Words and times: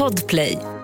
Podplay. 0.00 0.79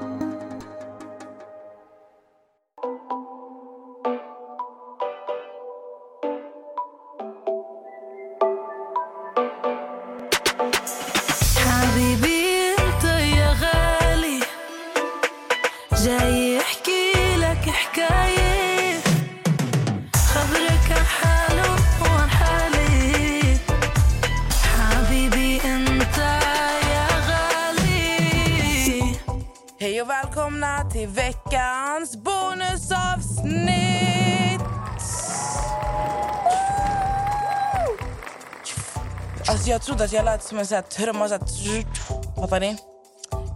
Att 40.06 40.12
jag 40.12 40.24
lät 40.24 40.42
som 40.42 40.59
en 40.59 40.66
sån 40.66 40.74
här 40.74 40.83
trumma. 40.83 41.28
Så 41.28 41.34
här, 41.34 42.37
fattar 42.37 42.60
ni? 42.60 42.77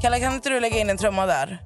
Kalle, 0.03 0.21
kan 0.21 0.35
inte 0.35 0.51
du 0.51 0.61
lägga 0.61 0.79
in 0.79 0.91
en 0.91 0.99
trumma 0.99 1.27
där? 1.27 1.63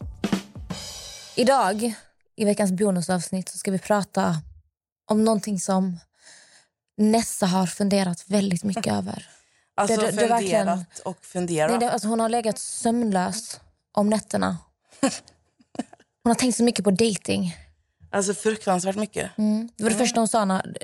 Idag, 1.37 1.95
i 2.37 2.45
veckans 2.45 2.73
bonusavsnitt, 2.73 3.49
så 3.49 3.59
ska 3.59 3.71
vi 3.71 3.79
prata 3.79 4.37
om 5.11 5.25
någonting 5.25 5.61
som 5.61 5.99
Nessa 6.97 7.47
har 7.47 7.67
funderat 7.67 8.25
väldigt 8.29 8.65
mycket 8.65 8.87
över. 8.93 9.29
Alltså 9.77 9.97
Det- 9.97 10.03
det- 10.03 10.07
det 10.13 10.19
funderat 10.19 10.41
verkligen- 10.43 10.85
och 11.05 11.25
funderat. 11.25 11.71
Nej, 11.71 11.81
det, 11.81 11.91
alltså, 11.93 12.09
hon 12.09 12.21
har 12.21 12.29
legat 12.29 12.59
sömnlös 12.59 13.61
om 13.93 14.11
nätterna. 14.11 14.57
Hon 16.23 16.31
har 16.31 16.35
tänkt 16.35 16.57
så 16.57 16.63
mycket 16.65 16.85
på 16.85 16.91
dating. 16.91 17.57
Alltså 18.11 18.35
fruktansvärt 18.35 18.97
mycket. 18.97 19.39
Mm. 19.39 19.69
Det 19.77 19.83
var 19.83 19.91
det 19.91 19.97
första 19.97 20.21
hon 20.21 20.29
sa 20.29 20.45
när, 20.45 20.77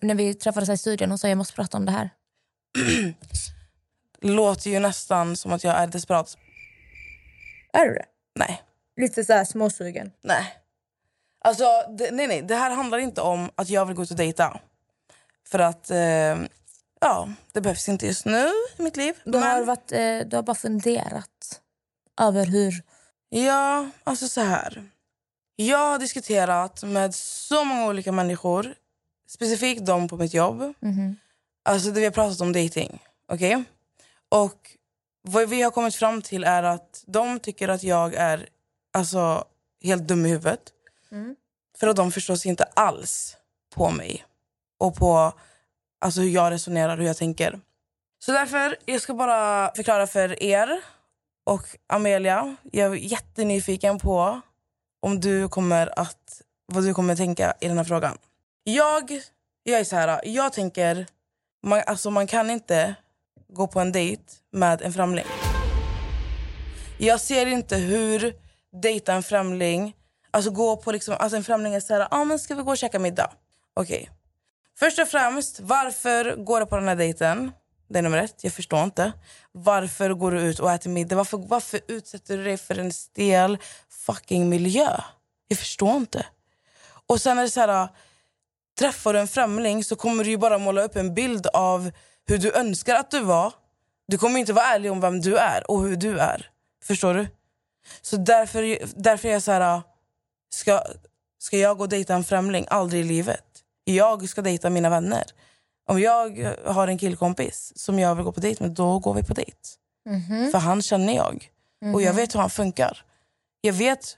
när- 0.00 0.14
vi 0.14 0.34
träffades 0.34 0.68
här 0.68 0.74
i 0.74 0.78
studion. 0.78 1.08
Hon 1.10 1.18
sa 1.18 1.28
jag 1.28 1.38
måste 1.38 1.54
prata 1.54 1.76
om 1.76 1.84
det 1.84 1.92
här. 1.92 2.10
Låter 4.20 4.70
ju 4.70 4.78
nästan 4.78 5.36
som 5.36 5.52
att 5.52 5.64
jag 5.64 5.74
är 5.76 5.86
desperat. 5.86 6.36
Är 7.72 7.84
du 7.86 7.94
det? 7.94 8.04
Nej. 8.34 8.62
Lite 8.96 9.24
så 9.24 9.32
här 9.32 9.44
småsugen. 9.44 10.10
Nej. 10.22 10.54
Alltså, 11.44 11.64
det, 11.98 12.10
nej, 12.10 12.26
nej. 12.26 12.42
Det 12.42 12.54
här 12.54 12.70
handlar 12.70 12.98
inte 12.98 13.20
om 13.20 13.50
att 13.54 13.68
jag 13.68 13.86
vill 13.86 13.96
gå 13.96 14.02
ut 14.02 14.10
och 14.10 14.16
dejta. 14.16 14.60
För 15.48 15.58
att, 15.58 15.90
eh, 15.90 16.36
ja, 17.00 17.28
det 17.52 17.60
behövs 17.60 17.88
inte 17.88 18.06
just 18.06 18.24
nu 18.24 18.48
i 18.78 18.82
mitt 18.82 18.96
liv. 18.96 19.14
Du, 19.24 19.38
har 19.38 19.56
Men- 19.56 19.66
varit, 19.66 19.92
eh, 19.92 20.18
du 20.18 20.36
har 20.36 20.42
bara 20.42 20.54
funderat 20.56 21.60
över 22.20 22.46
hur... 22.46 22.72
Ja, 23.28 23.90
alltså 24.04 24.28
så 24.28 24.40
här. 24.40 24.88
Jag 25.56 25.78
har 25.78 25.98
diskuterat 25.98 26.82
med 26.82 27.14
så 27.14 27.64
många 27.64 27.86
olika 27.86 28.12
människor. 28.12 28.74
Specifikt 29.28 29.86
de 29.86 30.08
på 30.08 30.16
mitt 30.16 30.34
jobb. 30.34 30.74
Mhm. 30.80 31.16
Alltså 31.68 31.90
det 31.90 32.00
vi 32.00 32.04
har 32.06 32.12
pratat 32.12 32.40
om 32.40 32.52
dating. 32.52 33.02
Okej? 33.32 33.64
Och 34.28 34.76
vad 35.22 35.48
vi 35.48 35.62
har 35.62 35.70
kommit 35.70 35.94
fram 35.94 36.22
till 36.22 36.44
är 36.44 36.62
att 36.62 37.04
de 37.06 37.40
tycker 37.40 37.68
att 37.68 37.82
jag 37.82 38.14
är 38.14 38.48
alltså, 38.92 39.44
helt 39.82 40.02
dum 40.02 40.26
i 40.26 40.28
huvudet. 40.28 40.60
Mm. 41.10 41.36
För 41.78 41.86
att 41.86 41.96
de 41.96 42.12
förstår 42.12 42.36
sig 42.36 42.48
inte 42.48 42.64
alls 42.64 43.36
på 43.74 43.90
mig. 43.90 44.24
Och 44.78 44.94
på 44.94 45.32
alltså, 46.00 46.20
hur 46.20 46.28
jag 46.28 46.50
resonerar 46.50 46.96
hur 46.96 47.04
jag 47.04 47.16
tänker. 47.16 47.60
Så 48.18 48.32
därför, 48.32 48.76
jag 48.84 49.00
ska 49.00 49.14
bara 49.14 49.72
förklara 49.74 50.06
för 50.06 50.42
er 50.42 50.80
och 51.46 51.76
Amelia. 51.86 52.56
Jag 52.72 52.92
är 52.92 52.96
jättenyfiken 52.96 53.98
på 53.98 54.40
om 55.00 55.20
du 55.20 55.48
kommer 55.48 55.98
att, 55.98 56.42
vad 56.66 56.84
du 56.84 56.94
kommer 56.94 57.16
tänka 57.16 57.54
i 57.60 57.68
den 57.68 57.76
här 57.76 57.84
frågan. 57.84 58.18
Jag, 58.64 59.20
jag 59.62 59.80
är 59.80 59.84
så 59.84 59.96
här, 59.96 60.20
jag 60.24 60.52
tänker, 60.52 61.06
man, 61.62 61.82
alltså 61.86 62.10
man 62.10 62.26
kan 62.26 62.50
inte 62.50 62.94
gå 63.48 63.66
på 63.66 63.80
en 63.80 63.92
dejt 63.92 64.22
med 64.52 64.82
en 64.82 64.92
främling. 64.92 65.26
Jag 66.98 67.20
ser 67.20 67.46
inte 67.46 67.76
hur 67.76 68.34
dejta 68.82 69.12
en 69.12 69.22
främling, 69.22 69.96
alltså 70.30 70.50
gå 70.50 70.76
på 70.76 70.92
liksom, 70.92 71.16
alltså 71.18 71.36
en 71.36 71.44
främling 71.44 71.74
är 71.74 71.80
så 71.80 71.94
här, 71.94 72.08
ah, 72.10 72.24
men 72.24 72.38
ska 72.38 72.54
vi 72.54 72.62
gå 72.62 72.70
och 72.70 72.78
käka 72.78 72.98
middag? 72.98 73.30
Okej. 73.74 74.10
Först 74.78 74.98
och 74.98 75.08
främst, 75.08 75.60
varför 75.60 76.36
går 76.36 76.60
du 76.60 76.66
på 76.66 76.76
den 76.76 76.88
här 76.88 76.96
dejten? 76.96 77.52
Det 77.88 77.98
är 77.98 78.02
nummer 78.02 78.18
ett. 78.18 78.44
Jag 78.44 78.52
förstår 78.52 78.82
inte. 78.82 79.12
Varför 79.52 80.14
går 80.14 80.32
du 80.32 80.40
ut 80.40 80.58
och 80.58 80.72
äter 80.72 80.90
middag? 80.90 81.16
Varför, 81.16 81.38
varför 81.38 81.80
utsätter 81.88 82.36
du 82.36 82.44
dig 82.44 82.56
för 82.56 82.78
en 82.78 82.92
stel 82.92 83.58
fucking 84.06 84.48
miljö? 84.48 85.00
Jag 85.48 85.58
förstår 85.58 85.96
inte. 85.96 86.26
Och 87.06 87.20
sen 87.20 87.38
är 87.38 87.42
det 87.42 87.50
så 87.50 87.60
här... 87.60 87.88
Träffar 88.78 89.12
du 89.12 89.18
en 89.18 89.28
främling 89.28 89.84
så 89.84 89.96
kommer 89.96 90.24
du 90.24 90.30
ju 90.30 90.36
bara 90.36 90.58
måla 90.58 90.82
upp 90.82 90.96
en 90.96 91.14
bild 91.14 91.46
av 91.46 91.90
hur 92.26 92.38
du 92.38 92.52
önskar 92.52 92.94
att 92.94 93.10
du 93.10 93.20
var. 93.20 93.52
Du 94.08 94.18
kommer 94.18 94.40
inte 94.40 94.52
vara 94.52 94.66
ärlig 94.66 94.92
om 94.92 95.00
vem 95.00 95.20
du 95.20 95.36
är 95.36 95.70
och 95.70 95.82
hur 95.82 95.96
du 95.96 96.18
är. 96.18 96.50
Förstår 96.84 97.14
du? 97.14 97.26
Så 98.02 98.16
därför, 98.16 98.78
därför 99.02 99.28
är 99.28 99.32
jag 99.32 99.42
så 99.42 99.52
här... 99.52 99.82
Ska, 100.54 100.82
ska 101.38 101.56
jag 101.56 101.76
gå 101.76 101.82
och 101.82 101.88
dejta 101.88 102.14
en 102.14 102.24
främling? 102.24 102.66
Aldrig 102.68 103.00
i 103.00 103.04
livet. 103.04 103.44
Jag 103.84 104.28
ska 104.28 104.42
dejta 104.42 104.70
mina 104.70 104.90
vänner. 104.90 105.24
Om 105.88 106.00
jag 106.00 106.54
har 106.64 106.88
en 106.88 106.98
killkompis 106.98 107.72
som 107.76 107.98
jag 107.98 108.14
vill 108.14 108.24
gå 108.24 108.32
på 108.32 108.40
dejt 108.40 108.64
med, 108.64 108.72
då 108.72 108.98
går 108.98 109.14
vi 109.14 109.22
på 109.22 109.34
dejt. 109.34 109.58
För 110.52 110.58
han 110.58 110.82
känner 110.82 111.16
jag. 111.16 111.50
Och 111.94 112.02
jag 112.02 112.12
vet 112.14 112.34
hur 112.34 112.40
han 112.40 112.50
funkar. 112.50 113.04
Jag 113.60 113.72
vet, 113.72 114.16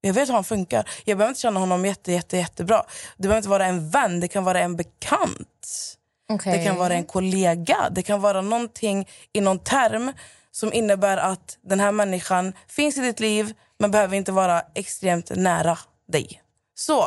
jag 0.00 0.14
vet 0.14 0.28
hur 0.28 0.34
han 0.34 0.44
funkar. 0.44 0.88
Jag 1.04 1.18
behöver 1.18 1.30
inte 1.30 1.40
känna 1.40 1.60
honom 1.60 1.84
jätte, 1.84 2.12
jätte, 2.12 2.36
jättebra. 2.36 2.84
Det 3.16 3.22
behöver 3.22 3.36
inte 3.36 3.48
vara 3.48 3.66
en 3.66 3.90
vän, 3.90 4.20
det 4.20 4.28
kan 4.28 4.44
vara 4.44 4.60
en 4.60 4.76
bekant. 4.76 5.96
Okej. 6.28 6.58
Det 6.58 6.64
kan 6.64 6.76
vara 6.76 6.94
en 6.94 7.04
kollega. 7.04 7.88
Det 7.90 8.02
kan 8.02 8.20
vara 8.20 8.40
någonting 8.40 9.08
i 9.32 9.40
någon 9.40 9.58
term 9.58 10.12
som 10.50 10.72
innebär 10.72 11.16
att 11.16 11.58
den 11.62 11.80
här 11.80 11.92
människan 11.92 12.52
finns 12.68 12.98
i 12.98 13.00
ditt 13.00 13.20
liv 13.20 13.54
men 13.78 13.90
behöver 13.90 14.16
inte 14.16 14.32
vara 14.32 14.62
extremt 14.74 15.30
nära 15.36 15.78
dig. 16.08 16.42
Så, 16.74 17.04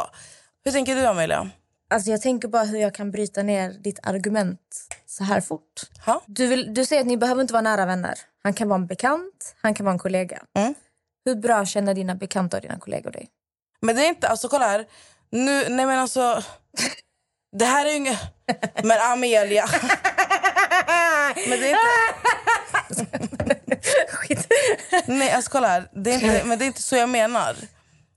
hur 0.65 0.71
tänker 0.71 0.95
du 0.95 1.05
Amelia? 1.05 1.49
Alltså 1.89 2.11
jag 2.11 2.21
tänker 2.21 2.47
bara 2.47 2.63
hur 2.63 2.79
jag 2.79 2.95
kan 2.95 3.11
bryta 3.11 3.43
ner 3.43 3.69
ditt 3.71 3.99
argument 4.03 4.59
så 5.05 5.23
här 5.23 5.41
fort. 5.41 5.81
Ha? 6.05 6.21
Du, 6.25 6.47
vill, 6.47 6.73
du 6.73 6.85
säger 6.85 7.01
att 7.01 7.07
ni 7.07 7.17
behöver 7.17 7.41
inte 7.41 7.53
vara 7.53 7.61
nära 7.61 7.85
vänner. 7.85 8.19
Han 8.43 8.53
kan 8.53 8.69
vara 8.69 8.79
en 8.79 8.87
bekant, 8.87 9.55
han 9.61 9.73
kan 9.73 9.85
vara 9.85 9.93
en 9.93 9.99
kollega. 9.99 10.43
Mm. 10.53 10.73
Hur 11.25 11.35
bra 11.35 11.65
känner 11.65 11.93
dina 11.93 12.15
bekanta 12.15 12.57
och 12.57 12.61
dina 12.61 12.79
kollegor 12.79 13.11
dig? 13.11 13.29
Men 13.81 13.95
det 13.95 14.05
är 14.05 14.09
inte, 14.09 14.27
alltså 14.27 14.47
kolla 14.49 14.67
här. 14.67 14.85
Nu, 15.29 15.69
nej 15.69 15.85
men 15.85 15.99
alltså. 15.99 16.43
Det 17.57 17.65
här 17.65 17.85
är 17.85 17.89
ju 17.89 17.95
inget... 17.95 18.19
Men 18.83 18.97
Amelia. 19.11 19.65
Men 21.47 21.59
det 21.59 21.67
är 21.67 21.69
inte... 21.69 21.79
Skit. 24.07 24.47
Nej 25.05 25.31
alltså 25.31 25.51
kolla 25.51 25.67
här. 25.67 25.89
Det 25.91 26.11
är 26.11 26.13
inte, 26.13 26.43
men 26.45 26.59
det 26.59 26.65
är 26.65 26.67
inte 26.67 26.81
så 26.81 26.95
jag 26.95 27.09
menar. 27.09 27.55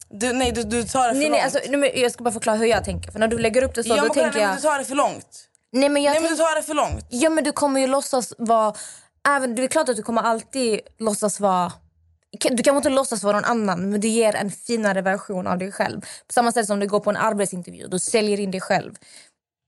Du, 0.08 0.32
nej 0.32 0.52
du, 0.52 0.62
du 0.62 0.84
tar 0.84 1.08
det 1.08 1.14
för 1.14 1.18
Nej, 1.18 1.22
långt. 1.22 1.32
nej, 1.32 1.40
alltså, 1.42 1.58
nej, 1.68 1.76
men 1.76 1.90
jag 2.00 2.12
ska 2.12 2.24
bara 2.24 2.30
förklara 2.32 2.56
hur 2.56 2.66
jag 2.66 2.84
tänker. 2.84 3.10
För 3.12 3.18
när 3.18 3.28
du 3.28 3.38
lägger 3.38 3.62
upp 3.62 3.74
det 3.74 3.82
så, 3.84 3.88
ja, 3.88 3.96
då 3.96 4.02
men 4.02 4.10
tänker 4.10 4.22
nej, 4.22 4.32
men 4.32 4.48
jag... 4.48 4.56
du 4.56 4.62
tar 4.62 4.78
det 4.78 4.84
för 4.84 4.94
långt. 4.94 5.48
Nej, 5.72 5.88
men 5.88 6.02
jag 6.02 6.12
Nej 6.12 6.20
men 6.22 6.30
du 6.30 6.36
tar 6.36 6.56
det 6.56 6.62
för 6.62 6.74
långt. 6.74 7.06
Ja, 7.08 7.30
men 7.30 7.44
du 7.44 7.52
kommer 7.52 7.80
ju 7.80 7.86
låtsas 7.86 8.32
vara... 8.38 8.74
Även, 9.28 9.54
det 9.54 9.64
är 9.64 9.68
klart 9.68 9.88
att 9.88 9.96
du 9.96 10.02
kommer 10.02 10.22
alltid 10.22 10.80
låtsas 10.98 11.40
vara... 11.40 11.72
Du 12.40 12.62
kan 12.62 12.76
inte 12.76 12.88
låtsas 12.88 13.22
vara 13.22 13.36
någon 13.40 13.44
annan, 13.44 13.90
men 13.90 14.00
du 14.00 14.08
ger 14.08 14.34
en 14.34 14.50
finare 14.50 15.02
version 15.02 15.46
av 15.46 15.58
dig 15.58 15.72
själv. 15.72 16.00
På 16.00 16.32
samma 16.32 16.52
sätt 16.52 16.66
som 16.66 16.80
du 16.80 16.86
går 16.86 17.00
på 17.00 17.10
en 17.10 17.16
arbetsintervju. 17.16 17.86
Du 17.86 17.98
säljer 17.98 18.40
in 18.40 18.50
dig 18.50 18.60
själv. 18.60 18.94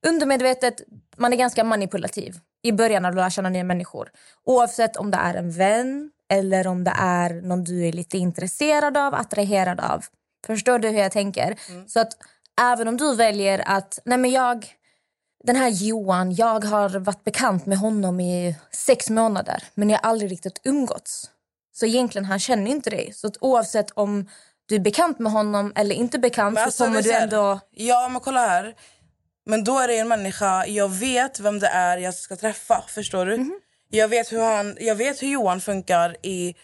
Undermedvetet, 0.06 0.83
man 1.17 1.33
är 1.33 1.37
ganska 1.37 1.65
manipulativ 1.65 2.41
i 2.62 2.73
början 2.73 3.03
när 3.03 3.11
du 3.11 3.17
lär 3.17 3.31
känna 3.31 3.49
nya 3.49 3.65
människor. 3.65 4.11
Oavsett 4.45 4.97
om 4.97 5.11
det 5.11 5.17
är 5.17 5.34
en 5.34 5.51
vän 5.51 6.11
eller 6.31 6.67
om 6.67 6.84
det 6.84 6.95
är 6.97 7.31
någon 7.31 7.65
du 7.65 7.87
är 7.87 7.92
lite 7.92 8.19
intresserad 8.19 8.97
av, 8.97 9.15
attraherad 9.15 9.81
av. 9.81 10.04
Förstår 10.47 10.78
du 10.78 10.89
hur 10.89 10.98
jag 10.98 11.13
tänker? 11.13 11.57
Så 11.87 12.01
att 12.01 12.13
även 12.60 12.89
om 12.89 12.97
du 12.97 13.16
väljer 13.16 13.63
att, 13.66 13.98
nej 14.04 14.19
men 14.19 14.31
jag, 14.31 14.66
den 15.45 15.57
här 15.57 15.69
Johan, 15.69 16.34
jag 16.34 16.65
har 16.65 16.98
varit 16.98 17.25
bekant 17.25 17.66
med 17.66 17.78
honom 17.78 18.21
i 18.21 18.57
sex 18.72 19.10
månader 19.10 19.63
men 19.75 19.91
jag 19.91 19.98
har 19.98 20.10
aldrig 20.10 20.31
riktigt 20.31 20.60
umgåtts. 20.65 21.31
Så 21.78 21.86
egentligen 21.86 22.25
han 22.25 22.39
känner 22.39 22.71
inte 22.71 22.91
dig. 22.91 23.13
Så 23.15 23.30
oavsett 23.41 23.91
om 23.91 24.28
du 24.66 24.75
är 24.75 24.80
bekant 24.80 25.19
med 25.19 25.33
honom 25.33 25.72
eller 25.77 25.95
inte 25.95 26.19
bekant 26.19 26.54
Men 26.54 26.63
så 26.63 26.66
alltså, 26.66 26.84
kommer 26.84 27.03
du 27.03 27.13
här- 27.13 27.22
ändå... 27.22 27.60
Ja 27.71 28.09
men 28.09 28.21
kolla 28.21 28.47
här. 28.47 28.75
Men 29.47 29.65
då 29.65 29.78
är 29.78 29.89
det 29.89 29.98
en 29.98 30.09
människa, 30.09 30.66
jag 30.66 30.89
vet 30.89 31.41
vem 31.41 31.59
det 31.59 31.66
är 31.66 31.98
jag 31.98 32.15
ska 32.15 32.36
träffa. 32.36 32.84
Förstår 32.89 33.27
du? 33.27 33.36
Mhm. 33.36 33.60
Jag, 33.91 34.09
vet 34.09 34.33
hur 34.33 34.41
han, 34.41 34.77
jag 34.80 34.95
vet 34.95 35.22
hur 35.22 35.28
Johan 35.28 35.60
funkar 35.60 36.16
i, 36.22 36.54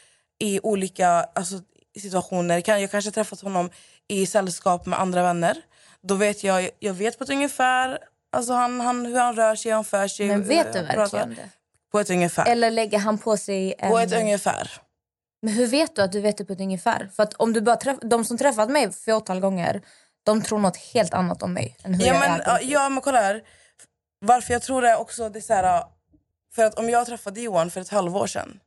i 0.40 0.60
olika 0.62 1.08
alltså, 1.08 1.54
situationer. 1.98 2.54
Jag 2.54 2.64
kanske 2.64 2.96
har 2.96 3.10
träffat 3.10 3.40
honom 3.40 3.70
i 4.08 4.26
sällskap 4.26 4.86
med 4.86 5.00
andra 5.00 5.22
vänner. 5.22 5.56
Då 6.02 6.14
vet 6.14 6.44
jag, 6.44 6.70
jag 6.78 6.94
vet 6.94 7.18
på 7.18 7.24
ett 7.24 7.30
ungefär 7.30 7.98
alltså 8.34 8.52
han, 8.52 8.80
han, 8.80 9.06
hur 9.06 9.18
han 9.18 9.36
rör 9.36 9.56
sig, 9.56 9.70
hur 9.70 9.74
han 9.74 9.84
för 9.84 10.08
sig. 10.08 10.26
Men 10.26 10.44
vet 10.44 10.72
du 10.72 10.78
eh, 10.78 10.86
pratar. 10.86 10.96
verkligen 10.96 11.34
det? 11.34 11.50
På 11.92 12.00
ett 12.00 12.10
ungefär. 12.10 12.46
Eller 12.46 12.70
lägger 12.70 12.98
han 12.98 13.18
på 13.18 13.36
sig 13.36 13.74
en... 13.78 13.90
På 13.90 13.98
ett 13.98 14.12
ungefär. 14.12 14.70
Men 15.44 15.54
hur 15.54 15.66
vet 15.66 15.96
du 15.96 16.02
att 16.02 16.12
du 16.12 16.20
vet 16.20 16.38
det 16.38 16.44
på 16.44 16.52
ett 16.52 16.60
ungefär? 16.60 17.10
För 17.16 17.22
att 17.22 17.34
om 17.34 17.52
du 17.52 17.60
bara 17.60 17.76
träff, 17.76 17.98
de 18.00 18.24
som 18.24 18.38
träffat 18.38 18.70
mig 18.70 18.92
fåtal 18.92 19.40
gånger, 19.40 19.82
de 20.24 20.42
tror 20.42 20.58
något 20.58 20.76
helt 20.76 21.14
annat 21.14 21.42
om 21.42 21.52
mig 21.52 21.76
än 21.82 21.94
hur 21.94 22.06
Ja 22.06 22.12
jag 22.14 22.20
men, 22.20 22.40
är. 22.40 22.58
ja, 22.62 22.88
men 22.88 23.00
kolla 23.02 23.20
här. 23.20 23.42
Varför 24.20 24.52
jag 24.52 24.62
tror 24.62 24.82
det 24.82 24.96
också, 24.96 25.28
det 25.28 25.38
är 25.38 25.40
så 25.40 25.54
här, 25.54 25.84
för 26.54 26.64
att 26.64 26.74
om 26.74 26.90
jag 26.90 27.06
träffade 27.06 27.40
Johan 27.40 27.70
för 27.70 27.80
ett 27.80 27.88
halvår 27.88 28.26
sedan 28.26 28.60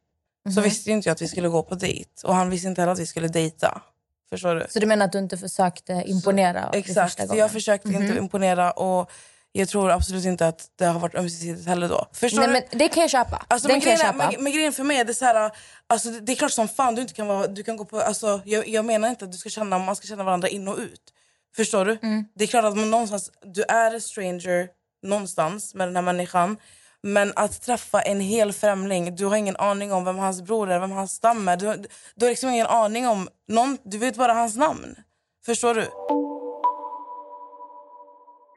Mhm. 0.46 0.54
så 0.56 0.62
visste 0.62 0.90
ju 0.90 0.96
inte 0.96 1.10
jag 1.10 1.14
att 1.14 1.22
vi 1.22 1.28
skulle 1.28 1.48
gå 1.50 1.64
på 1.64 1.76
dejt 1.76 2.10
och 2.28 2.36
han 2.36 2.50
visste 2.50 2.68
inte 2.68 2.82
heller 2.82 2.94
att 2.94 3.00
vi 3.00 3.06
skulle 3.06 3.28
dejta. 3.28 3.82
Förstår 4.30 4.56
du? 4.56 4.66
Så 4.70 4.80
du 4.80 4.86
menar 4.86 5.06
att 5.06 5.12
du 5.12 5.18
inte 5.20 5.38
försökte 5.38 6.04
imponera 6.06 6.70
vid 6.74 6.80
Exakt, 6.80 7.28
för 7.28 7.36
jag 7.36 7.52
försökte 7.52 7.90
inte 7.90 8.18
imponera 8.18 8.72
och 8.72 9.12
jag 9.52 9.70
tror 9.70 9.92
absolut 9.92 10.26
inte 10.26 10.48
att 10.48 10.68
det 10.76 10.86
har 10.86 11.00
varit 11.00 11.16
ömsesidigt 11.16 11.68
heller 11.68 11.90
då. 11.90 12.08
Förstår 12.14 12.40
Nej, 12.40 12.48
du? 12.48 12.54
men 12.54 12.80
det 12.80 12.88
kan 12.90 13.02
jag 13.02 13.10
köpa. 13.10 13.46
Alltså, 13.48 13.68
Den 13.68 13.76
men, 13.76 13.82
grejen, 13.82 14.00
köpa. 14.00 14.32
men, 14.32 14.44
men 14.44 14.54
grejen 14.54 14.74
för 14.74 14.84
mig 14.84 14.98
är 14.98 15.06
det 15.06 15.14
så 15.14 15.26
här, 15.26 15.52
alltså, 15.88 16.10
det, 16.10 16.20
det 16.20 16.32
är 16.32 16.36
klart 16.36 16.52
som 16.52 16.68
fan 16.68 16.96
du 16.96 17.02
inte 17.02 17.14
kan 17.14 17.28
vara, 17.28 17.48
du 17.48 17.64
kan 17.64 17.78
gå 17.78 17.86
på, 17.86 18.02
alltså, 18.02 18.42
jag, 18.46 18.68
jag 18.68 18.86
menar 18.86 19.10
inte 19.10 19.26
att 19.26 19.32
du 19.32 19.38
ska 19.38 19.50
känna, 19.50 19.80
man 19.80 19.96
ska 19.96 20.08
känna 20.08 20.24
varandra 20.24 20.48
in 20.48 20.68
och 20.68 20.78
ut. 20.78 21.14
Förstår 21.56 21.86
du? 21.86 21.98
Mm. 22.02 22.26
Det 22.36 22.44
är 22.44 22.48
klart 22.48 22.66
att 22.66 22.78
man 22.78 22.92
någonstans, 22.92 23.32
du 23.42 23.64
är 23.64 23.96
a 23.96 24.00
stranger 24.00 24.68
någonstans 25.04 25.76
med 25.76 25.88
den 25.88 25.96
här 25.96 26.04
människan. 26.04 26.58
Men 27.02 27.34
att 27.36 27.62
träffa 27.62 28.02
en 28.02 28.20
hel 28.20 28.54
främling, 28.54 29.16
du 29.16 29.26
har 29.26 29.36
ingen 29.36 29.56
aning 29.56 29.94
om 29.94 30.06
vem 30.06 30.18
hans 30.18 30.42
bror 30.42 30.72
är, 30.72 30.80
vem 30.80 30.92
hans 30.92 31.12
stam 31.12 31.48
är. 31.48 31.58
Du, 31.58 31.86
du 32.16 32.26
har 32.26 32.30
liksom 32.30 32.50
ingen 32.50 32.68
aning 32.68 33.08
om 33.08 33.30
någon, 33.48 33.78
du 33.84 33.98
vet 33.98 34.16
bara 34.16 34.34
hans 34.34 34.56
namn. 34.56 34.96
Förstår 35.46 35.74
du? 35.76 35.88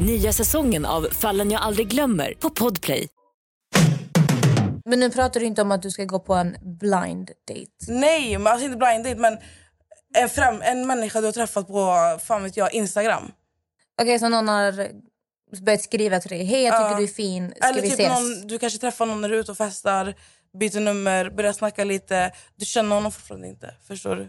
Nya 0.00 0.32
säsongen 0.32 0.84
av 0.86 1.02
Fallen 1.12 1.50
jag 1.50 1.62
aldrig 1.62 1.88
glömmer 1.88 2.34
på 2.34 2.50
Podplay. 2.50 3.08
Men 4.84 5.00
nu 5.00 5.10
pratar 5.10 5.40
du 5.40 5.46
inte 5.46 5.62
om 5.62 5.72
att 5.72 5.82
du 5.82 5.90
ska 5.90 6.04
gå 6.04 6.18
på 6.18 6.34
en 6.34 6.56
blind 6.62 7.30
date. 7.48 7.70
Nej, 7.88 8.38
men 8.38 8.46
alltså 8.46 8.64
inte 8.66 8.76
blind 8.76 9.04
date 9.04 9.16
men 9.16 9.38
en, 10.14 10.28
fram, 10.28 10.62
en 10.62 10.86
människa 10.86 11.20
du 11.20 11.26
har 11.26 11.32
träffat 11.32 11.66
på 11.66 11.94
fan 12.24 12.42
vet 12.42 12.56
jag, 12.56 12.74
Instagram. 12.74 13.32
Okej, 14.02 14.18
så 14.18 14.28
någon 14.28 14.48
har 14.48 14.88
börjat 15.64 15.82
skriva 15.82 16.20
till 16.20 16.30
dig. 16.30 16.44
Hej, 16.44 16.62
jag 16.62 16.74
tycker 16.74 16.90
Ja. 16.90 16.96
du 16.96 17.02
är 17.04 17.08
fin. 17.08 17.52
Ska 17.56 17.68
Eller 17.68 17.82
vi 17.82 17.90
typ 17.90 18.00
ses? 18.00 18.08
någon, 18.12 18.46
du 18.46 18.58
kanske 18.58 18.78
träffar 18.78 19.06
någon 19.06 19.20
när 19.20 19.28
du 19.28 19.34
är 19.36 19.40
ute 19.40 19.50
och 19.50 19.56
festar, 19.58 20.14
byter 20.60 20.80
nummer, 20.80 21.30
börjar 21.30 21.52
snacka 21.52 21.84
lite. 21.84 22.32
Du 22.56 22.64
känner 22.64 22.94
honom 22.96 23.12
fortfarande 23.12 23.48
inte. 23.48 23.74
Förstår 23.88 24.16
du? 24.16 24.28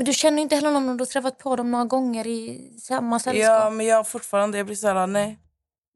Men 0.00 0.04
du 0.04 0.12
känner 0.12 0.42
inte 0.42 0.54
heller 0.54 0.70
någon 0.70 0.88
om 0.88 0.96
du 0.96 1.02
har 1.02 1.06
träffat 1.06 1.38
på 1.38 1.56
dem 1.56 1.70
några 1.70 1.84
gånger 1.84 2.26
i 2.26 2.70
samma 2.80 3.18
sällskap. 3.18 3.44
Ja, 3.44 3.70
men 3.70 3.86
jag 3.86 4.08
fortfarande, 4.08 4.58
jag 4.58 4.66
blir 4.66 4.76
såhär, 4.76 5.06
nej. 5.06 5.38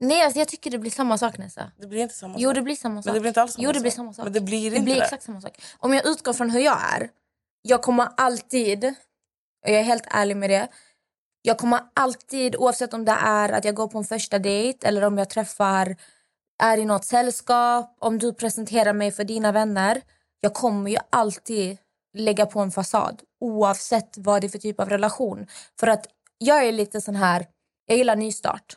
Nej, 0.01 0.23
alltså, 0.23 0.39
jag 0.39 0.49
tycker 0.49 0.71
det 0.71 0.79
blir 0.79 0.91
samma 0.91 1.19
sak 1.19 1.39
Nessa. 1.39 1.73
Det 1.79 1.87
blir 1.87 2.03
inte 2.03 2.15
samma 2.15 2.35
Jo, 2.39 2.49
sak. 2.49 2.55
det 2.55 2.63
blir 2.63 2.77
samma 2.77 3.03
sak. 3.03 3.07
Men 3.07 3.15
det 3.15 3.21
blir 3.21 3.29
inte 3.29 3.43
alls 3.43 3.53
samma 3.55 3.65
jo, 3.65 3.73
det 3.73 3.81
blir 3.81 3.91
samma 3.91 4.13
sak. 4.13 4.25
Men 4.25 4.33
det 4.33 4.41
blir 4.41 4.71
det 4.71 4.77
inte 4.77 4.85
blir 4.85 4.95
det. 4.95 5.03
exakt 5.03 5.23
samma 5.23 5.41
sak. 5.41 5.63
Om 5.79 5.95
jag 5.95 6.07
utgår 6.07 6.33
från 6.33 6.51
hur 6.51 6.61
jag 6.61 6.79
är. 6.95 7.09
Jag 7.63 7.83
kommer 7.83 8.09
alltid, 8.17 8.85
och 9.65 9.71
jag 9.71 9.81
är 9.81 9.83
helt 9.83 10.07
ärlig 10.11 10.37
med 10.37 10.51
det. 10.51 10.69
Jag 11.43 11.59
kommer 11.59 11.81
alltid, 11.95 12.57
oavsett 12.57 12.95
om 12.95 13.05
det 13.05 13.17
är 13.21 13.49
att 13.53 13.65
jag 13.65 13.75
går 13.75 13.89
på 13.89 13.99
en 13.99 14.05
första 14.05 14.39
dejt 14.39 14.89
eller 14.89 15.05
om 15.05 15.19
jag 15.19 15.31
träffar, 15.31 15.97
är 16.63 16.79
i 16.79 16.85
något 16.85 17.05
sällskap, 17.05 17.97
om 18.01 18.19
du 18.19 18.33
presenterar 18.35 18.93
mig 18.93 19.13
för 19.13 19.25
dina 19.25 19.53
vänner. 19.53 20.03
Jag 20.41 20.55
kommer 20.55 20.91
ju 20.91 20.97
alltid 21.11 21.79
lägga 22.15 22.47
på 22.47 22.61
en 22.61 22.71
fasad 22.71 23.23
oavsett 23.41 24.15
vad 24.19 24.41
det 24.41 24.47
är 24.47 24.49
för 24.49 24.59
typ 24.59 24.81
av 24.81 24.89
relation. 24.89 25.47
För 25.81 25.87
att 25.87 26.07
jag 26.39 26.65
är 26.65 26.73
lite 26.73 27.01
sån 27.01 27.17
här, 27.17 27.47
jag 27.87 27.99
gillar 27.99 28.17
nystart. 28.17 28.77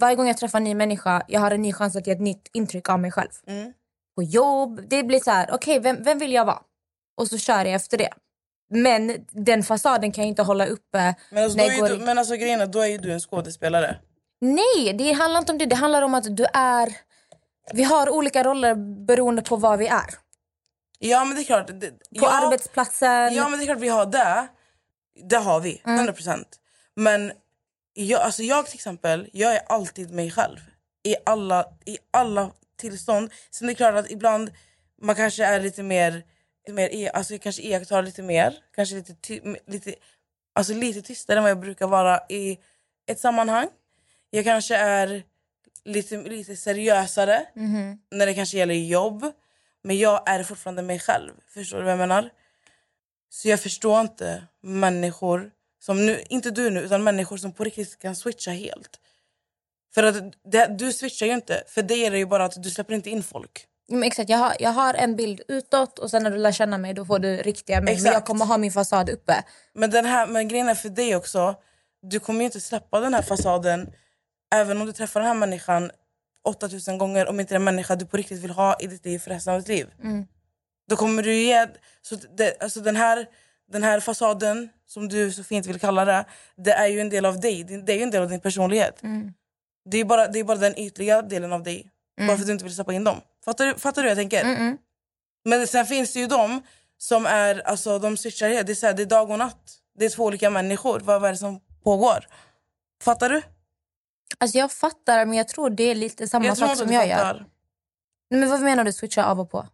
Varje 0.00 0.16
gång 0.16 0.26
jag 0.26 0.36
träffar 0.36 0.58
en 0.58 0.64
ny 0.64 0.74
människa, 0.74 1.22
jag 1.28 1.40
har 1.40 1.50
en 1.50 1.62
ny 1.62 1.72
chans 1.72 1.96
att 1.96 2.06
ge 2.06 2.12
ett 2.12 2.20
nytt 2.20 2.50
intryck 2.52 2.88
av 2.88 3.00
mig 3.00 3.12
själv. 3.12 3.30
Mm. 3.46 3.72
På 4.16 4.22
jobb, 4.22 4.80
det 4.88 5.02
blir 5.02 5.20
så 5.20 5.30
här, 5.30 5.50
okej 5.52 5.80
vem, 5.80 6.02
vem 6.02 6.18
vill 6.18 6.32
jag 6.32 6.44
vara? 6.44 6.62
Och 7.16 7.28
så 7.28 7.38
kör 7.38 7.64
jag 7.64 7.74
efter 7.74 7.98
det. 7.98 8.10
Men 8.70 9.26
den 9.30 9.62
fasaden 9.62 10.12
kan 10.12 10.24
jag 10.24 10.28
inte 10.28 10.42
hålla 10.42 10.66
uppe. 10.66 11.14
Men 11.30 11.44
alltså, 11.44 11.58
när 11.58 11.80
går 11.80 11.88
du, 11.88 11.98
men 11.98 12.18
alltså 12.18 12.36
grejen 12.36 12.60
är, 12.60 12.66
då 12.66 12.80
är 12.80 12.86
ju 12.86 12.98
du 12.98 13.12
en 13.12 13.20
skådespelare. 13.20 13.96
Nej, 14.40 14.92
det 14.98 15.12
handlar 15.12 15.40
inte 15.40 15.52
om 15.52 15.58
det. 15.58 15.66
Det 15.66 15.76
handlar 15.76 16.02
om 16.02 16.14
att 16.14 16.36
du 16.36 16.46
är... 16.54 16.96
Vi 17.72 17.82
har 17.82 18.10
olika 18.10 18.44
roller 18.44 18.74
beroende 19.06 19.42
på 19.42 19.56
vad 19.56 19.78
vi 19.78 19.86
är. 19.86 20.14
Ja 20.98 21.24
men 21.24 21.36
det 21.36 21.42
är 21.42 21.44
klart. 21.44 21.66
Det, 21.66 21.90
På 21.90 21.96
ja, 22.10 22.46
arbetsplatsen. 22.46 23.34
Ja 23.34 23.48
men 23.48 23.58
det 23.58 23.64
är 23.64 23.66
klart 23.66 23.78
vi 23.80 23.88
har 23.88 24.06
det. 24.06 24.48
Det 25.30 25.36
har 25.36 25.60
vi, 25.60 25.82
Mm. 25.84 25.96
100 25.96 26.12
procent. 26.12 26.60
Men 26.94 27.32
jag, 27.94 28.20
alltså 28.20 28.42
jag 28.42 28.66
till 28.66 28.74
exempel, 28.74 29.30
jag 29.32 29.54
är 29.54 29.60
alltid 29.68 30.10
mig 30.14 30.30
själv. 30.30 30.58
I 31.02 31.16
alla, 31.26 31.64
I 31.86 31.98
alla 32.10 32.50
tillstånd. 32.80 33.30
Sen 33.50 33.66
det 33.66 33.72
är 33.72 33.74
klart 33.74 33.94
att 33.94 34.10
ibland 34.10 34.50
man 35.02 35.14
kanske 35.14 35.44
är 35.44 35.60
lite 35.60 35.82
mer, 35.82 36.22
mer 36.68 36.88
e- 36.92 37.10
alltså 37.14 37.34
jag 37.34 37.42
kanske 37.42 37.62
iakttar 37.62 38.02
lite 38.02 38.22
mer. 38.22 38.56
Kanske 38.74 38.94
lite, 38.94 39.14
ty, 39.14 39.40
lite, 39.66 39.94
alltså 40.54 40.72
lite 40.74 41.02
tystare 41.02 41.36
än 41.36 41.42
vad 41.42 41.50
jag 41.50 41.60
brukar 41.60 41.86
vara 41.86 42.20
i 42.28 42.58
ett 43.06 43.20
sammanhang. 43.20 43.68
Jag 44.30 44.44
kanske 44.44 44.76
är 44.76 45.22
lite, 45.84 46.16
lite 46.16 46.56
seriösare 46.56 47.46
Mhm. 47.54 47.98
när 48.10 48.26
det 48.26 48.34
kanske 48.34 48.56
gäller 48.58 48.74
jobb. 48.74 49.32
Men 49.88 49.98
jag 49.98 50.22
är 50.26 50.42
fortfarande 50.42 50.82
mig 50.82 50.98
själv. 50.98 51.32
Förstår 51.54 51.78
du 51.78 51.84
vad 51.84 51.92
jag 51.92 51.98
menar? 51.98 52.30
Så 53.30 53.48
jag 53.48 53.60
förstår 53.60 54.00
inte 54.00 54.42
människor, 54.62 55.50
som 55.80 56.06
nu, 56.06 56.22
inte 56.28 56.50
du 56.50 56.70
nu, 56.70 56.80
utan 56.80 57.04
människor 57.04 57.36
som 57.36 57.52
på 57.52 57.64
riktigt 57.64 57.98
kan 57.98 58.16
switcha 58.16 58.50
helt. 58.50 59.00
För 59.94 60.02
att 60.02 60.14
det, 60.52 60.66
du 60.78 60.92
switchar 60.92 61.26
ju 61.26 61.32
inte. 61.32 61.62
För 61.68 61.82
dig 61.82 62.04
är 62.04 62.10
det 62.10 62.18
ju 62.18 62.26
bara 62.26 62.44
att 62.44 62.62
du 62.62 62.70
släpper 62.70 62.94
inte 62.94 63.10
in 63.10 63.22
folk. 63.22 63.66
Men 63.88 64.02
exakt, 64.02 64.30
jag 64.30 64.38
har, 64.38 64.56
jag 64.58 64.70
har 64.70 64.94
en 64.94 65.16
bild 65.16 65.40
utåt 65.48 65.98
och 65.98 66.10
sen 66.10 66.22
när 66.22 66.30
du 66.30 66.38
lär 66.38 66.52
känna 66.52 66.78
mig 66.78 66.94
då 66.94 67.04
får 67.04 67.18
du 67.18 67.36
riktiga 67.36 67.76
mig. 67.76 67.84
Men 67.84 67.94
Exakt. 67.94 68.14
jag 68.14 68.24
kommer 68.24 68.44
ha 68.44 68.58
min 68.58 68.72
fasad 68.72 69.10
uppe. 69.10 69.44
Men, 69.72 69.90
den 69.90 70.04
här, 70.04 70.26
men 70.26 70.48
grejen 70.48 70.68
är 70.68 70.74
för 70.74 70.88
dig 70.88 71.16
också, 71.16 71.54
du 72.02 72.20
kommer 72.20 72.40
ju 72.40 72.44
inte 72.44 72.60
släppa 72.60 73.00
den 73.00 73.14
här 73.14 73.22
fasaden 73.22 73.90
även 74.54 74.80
om 74.80 74.86
du 74.86 74.92
träffar 74.92 75.20
den 75.20 75.26
här 75.26 75.34
människan 75.34 75.90
8000 76.44 76.98
gånger 76.98 77.28
om 77.28 77.40
inte 77.40 77.54
det 77.54 77.56
är 77.56 77.58
en 77.60 77.64
människa 77.64 77.96
du 77.96 78.06
på 78.06 78.16
riktigt 78.16 78.38
vill 78.42 78.50
ha 78.50 78.76
i 78.80 78.86
ditt 78.86 79.04
liv 79.04 79.18
för 79.18 79.30
resten 79.30 79.54
av 79.54 79.60
ditt 79.60 79.68
liv. 79.68 79.86
Då 80.88 80.96
kommer 80.96 81.22
du 81.22 81.34
ge... 81.34 81.66
Så 82.02 82.16
det, 82.36 82.62
alltså 82.62 82.80
den, 82.80 82.96
här, 82.96 83.26
den 83.72 83.82
här 83.82 84.00
fasaden, 84.00 84.68
som 84.86 85.08
du 85.08 85.32
så 85.32 85.44
fint 85.44 85.66
vill 85.66 85.80
kalla 85.80 86.04
det, 86.04 86.24
det 86.56 86.72
är 86.72 86.86
ju 86.86 87.00
en 87.00 87.08
del 87.10 87.24
av 87.24 87.40
dig. 87.40 87.64
Det 87.64 87.92
är 87.92 87.96
ju 87.96 88.02
en 88.02 88.10
del 88.10 88.22
av 88.22 88.28
din 88.28 88.40
personlighet. 88.40 88.98
Det 89.90 89.98
är 89.98 90.04
bara, 90.04 90.26
det 90.28 90.38
är 90.38 90.44
bara 90.44 90.58
den 90.58 90.78
ytliga 90.78 91.22
delen 91.22 91.52
av 91.52 91.62
dig. 91.62 91.90
Bara 92.26 92.36
för 92.36 92.42
att 92.42 92.46
du 92.46 92.52
inte 92.52 92.64
vill 92.64 92.74
släppa 92.74 92.92
in 92.92 93.04
dem. 93.04 93.20
Fattar 93.44 93.66
du, 93.66 93.74
fattar 93.74 94.02
du 94.02 94.08
hur 94.08 94.16
jag 94.16 94.18
tänker? 94.18 94.44
Men 95.44 95.66
sen 95.66 95.86
finns 95.86 96.12
det 96.12 96.20
ju 96.20 96.26
de 96.26 96.62
som 96.98 97.26
är, 97.26 97.60
alltså 97.68 97.98
de 97.98 98.16
switchar 98.16 98.48
helt. 98.48 98.66
Det 98.66 98.72
är, 98.72 98.74
så 98.74 98.86
här, 98.86 98.94
det 98.94 99.02
är 99.02 99.06
dag 99.06 99.30
och 99.30 99.38
natt. 99.38 99.78
Det 99.98 100.04
är 100.04 100.10
två 100.10 100.24
olika 100.24 100.50
människor. 100.50 101.00
Vad, 101.00 101.20
vad 101.20 101.28
är 101.28 101.32
det 101.32 101.38
som 101.38 101.60
pågår? 101.84 102.26
Fattar 103.02 103.28
du? 103.30 103.42
Alltså 104.38 104.58
jag 104.58 104.72
fattar 104.72 105.26
men 105.26 105.36
jag 105.38 105.48
tror 105.48 105.70
det 105.70 105.82
är 105.90 105.94
lite 105.94 106.28
samma 106.28 106.46
jag 106.46 106.56
sak 106.56 106.76
som 106.76 106.92
jag 106.92 107.06
gör. 107.08 107.16
fattar. 107.16 107.46
Nej, 108.30 108.40
men 108.40 108.50
vad 108.50 108.60
menar 108.60 108.84
du 108.84 108.92
switcha 108.92 109.24
av 109.24 109.40
och 109.40 109.50
på? 109.50 109.66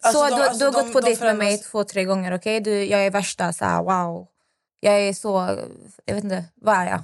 Alltså, 0.00 0.18
så 0.20 0.28
de- 0.30 0.36
du, 0.36 0.42
alltså, 0.42 0.58
du 0.58 0.64
har 0.64 0.72
de- 0.72 0.82
gått 0.82 0.92
på 0.92 1.00
de 1.00 1.06
dejt 1.06 1.24
med 1.24 1.36
mig 1.36 1.58
två, 1.58 1.84
tre 1.84 2.04
gånger. 2.04 2.34
okej? 2.34 2.60
Du, 2.60 2.84
Jag 2.84 3.06
är 3.06 3.10
värsta 3.10 3.52
så 3.52 3.64
här, 3.64 3.82
wow. 3.82 4.26
Jag 4.80 4.94
är 5.00 5.12
så... 5.12 5.58
Jag 6.04 6.14
vet 6.14 6.24
inte. 6.24 6.44
Vad 6.54 6.74
är 6.76 6.86
jag? 6.86 7.02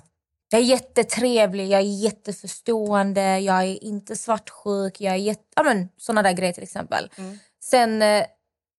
Jag 0.51 0.61
är 0.61 0.65
jättetrevlig, 0.65 1.69
jag 1.69 1.81
är 1.81 1.85
jätteförstående, 1.85 3.39
jag 3.39 3.57
är 3.65 3.85
inte 3.85 4.17
svartsjuk. 4.17 5.01
Jag 5.01 5.13
är 5.15 5.19
jätte, 5.19 5.43
ja, 5.57 5.63
men, 5.63 5.89
såna 5.97 6.23
där 6.23 6.33
grejer 6.33 6.53
till 6.53 6.63
exempel. 6.63 7.11
Mm. 7.17 7.39
Sen 7.63 8.03
eh, 8.03 8.25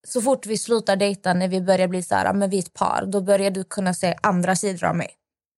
så 0.08 0.22
fort 0.22 0.46
vi 0.46 0.58
slutar 0.58 0.96
dejta, 0.96 1.34
när 1.34 1.48
vi 1.48 1.62
börjar 1.62 1.88
bli 1.88 2.04
så 2.04 2.16
här, 2.16 2.34
men 2.34 2.50
vi 2.50 2.58
är 2.58 2.62
ett 2.62 2.74
par, 2.74 3.06
då 3.08 3.22
börjar 3.22 3.52
du 3.52 3.64
kunna 3.64 3.94
se 3.94 4.16
andra 4.22 4.56
sidor 4.56 4.88
av 4.88 4.96
mig. 4.96 5.10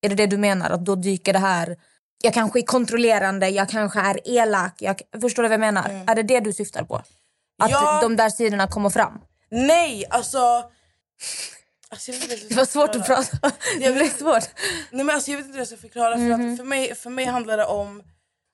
Är 0.02 0.10
det 0.10 0.16
det 0.16 0.28
du 0.28 0.38
menar? 0.38 0.70
Att 0.70 0.86
då 0.86 0.96
dyker 0.96 1.34
det 1.34 1.40
här... 1.40 1.78
Jag 2.24 2.34
kanske 2.34 2.60
är 2.60 2.64
kontrollerande, 2.64 3.50
jag 3.50 3.70
kanske 3.70 4.00
är 4.00 4.20
elak. 4.30 4.74
Jag, 4.80 5.02
förstår 5.22 5.44
du 5.44 5.50
vad 5.50 5.54
jag 5.54 5.60
menar? 5.60 6.04
Är 6.08 6.16
det 6.16 6.24
det 6.24 6.40
du 6.40 6.54
syftar 6.54 6.84
på? 6.84 6.96
Att 6.96 7.70
Mm. 7.70 7.72
Ja. 7.72 8.00
de 8.02 8.16
där 8.16 8.30
sidorna 8.30 8.68
kommer 8.68 8.90
fram? 8.90 9.22
Nej, 9.52 10.06
alltså... 10.10 10.70
alltså 11.90 12.12
jag 12.12 12.20
vet 12.20 12.30
jag 12.30 12.50
Det 12.50 12.56
var 12.56 12.66
svårt 12.66 12.96
att 12.96 13.06
prata. 13.08 13.38
Det 13.80 13.92
blev 13.92 14.10
svårt. 14.10 14.44
Nej, 14.92 15.06
men 15.06 15.16
alltså, 15.16 15.32
jag 15.32 15.38
vet 15.38 15.46
inte 15.46 15.54
hur 15.54 15.60
jag 15.62 15.68
ska 15.68 15.78
förklara. 15.78 16.14
För, 16.16 16.22
Mhm. 16.22 16.52
att 16.52 16.58
för, 16.58 16.64
mig, 16.66 16.96
för 16.96 17.10
mig 17.10 17.26
handlar 17.26 17.58
det 17.58 17.66
om 17.66 18.04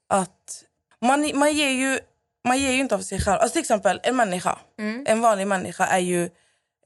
att 0.10 0.63
man, 1.01 1.31
man, 1.39 1.53
ger 1.53 1.69
ju, 1.69 2.00
man 2.48 2.57
ger 2.60 2.72
ju 2.72 2.79
inte 2.79 2.95
av 2.95 3.00
sig 3.00 3.22
själv. 3.22 3.39
Alltså, 3.41 3.53
till 3.53 3.62
exempel 3.62 4.00
en 4.03 4.15
människa, 4.15 4.60
Mm. 4.79 5.03
en 5.07 5.22
vanlig 5.22 5.48
människa 5.48 5.86
är 5.86 6.00
ju... 6.00 6.29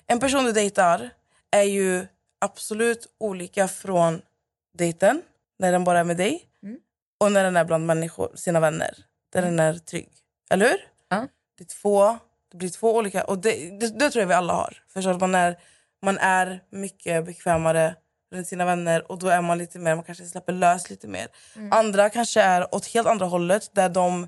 En 0.07 0.19
person 0.19 0.45
du 0.45 0.51
dejtar 0.51 1.09
är 1.51 1.63
ju 1.63 2.07
absolut 2.41 3.07
olika 3.19 3.67
från 3.67 4.21
dejten, 4.77 5.21
när 5.59 5.71
den 5.71 5.83
bara 5.83 5.99
är 5.99 6.03
med 6.03 6.17
dig 6.17 6.45
och 7.19 7.31
när 7.31 7.43
den 7.43 7.57
är 7.57 7.65
bland 7.65 7.85
människor, 7.85 8.31
sina 8.35 8.59
vänner, 8.59 8.97
där 9.33 9.41
den 9.41 9.59
är 9.59 9.73
trygg. 9.73 10.09
Eller 10.49 10.69
hur? 10.69 10.77
Ja. 11.09 11.27
Det, 11.57 11.63
är 11.63 11.81
två, 11.81 12.17
det 12.51 12.57
blir 12.57 12.69
två 12.69 12.95
olika... 12.95 13.23
Och 13.23 13.39
det, 13.39 13.79
det, 13.79 13.99
det 13.99 14.09
tror 14.09 14.21
jag 14.21 14.27
vi 14.27 14.33
alla 14.33 14.53
har. 14.53 14.83
Förstår 14.93 15.13
du? 15.13 15.19
Man 15.19 15.35
är, 15.35 15.59
man 16.01 16.17
är 16.17 16.63
mycket 16.71 17.25
bekvämare 17.25 17.95
runt 18.31 18.47
sina 18.47 18.65
vänner 18.65 19.11
och 19.11 19.19
då 19.19 19.27
är 19.27 19.41
man 19.41 19.57
lite 19.57 19.79
mer, 19.79 19.95
man 19.95 20.03
kanske 20.03 20.25
släpper 20.25 20.53
lös 20.53 20.89
lite 20.89 21.07
mer. 21.07 21.27
Andra 21.71 22.09
kanske 22.09 22.41
är 22.41 22.75
åt 22.75 22.87
helt 22.87 23.07
andra 23.07 23.25
hållet 23.25 23.75
där 23.75 23.89
de, 23.89 24.27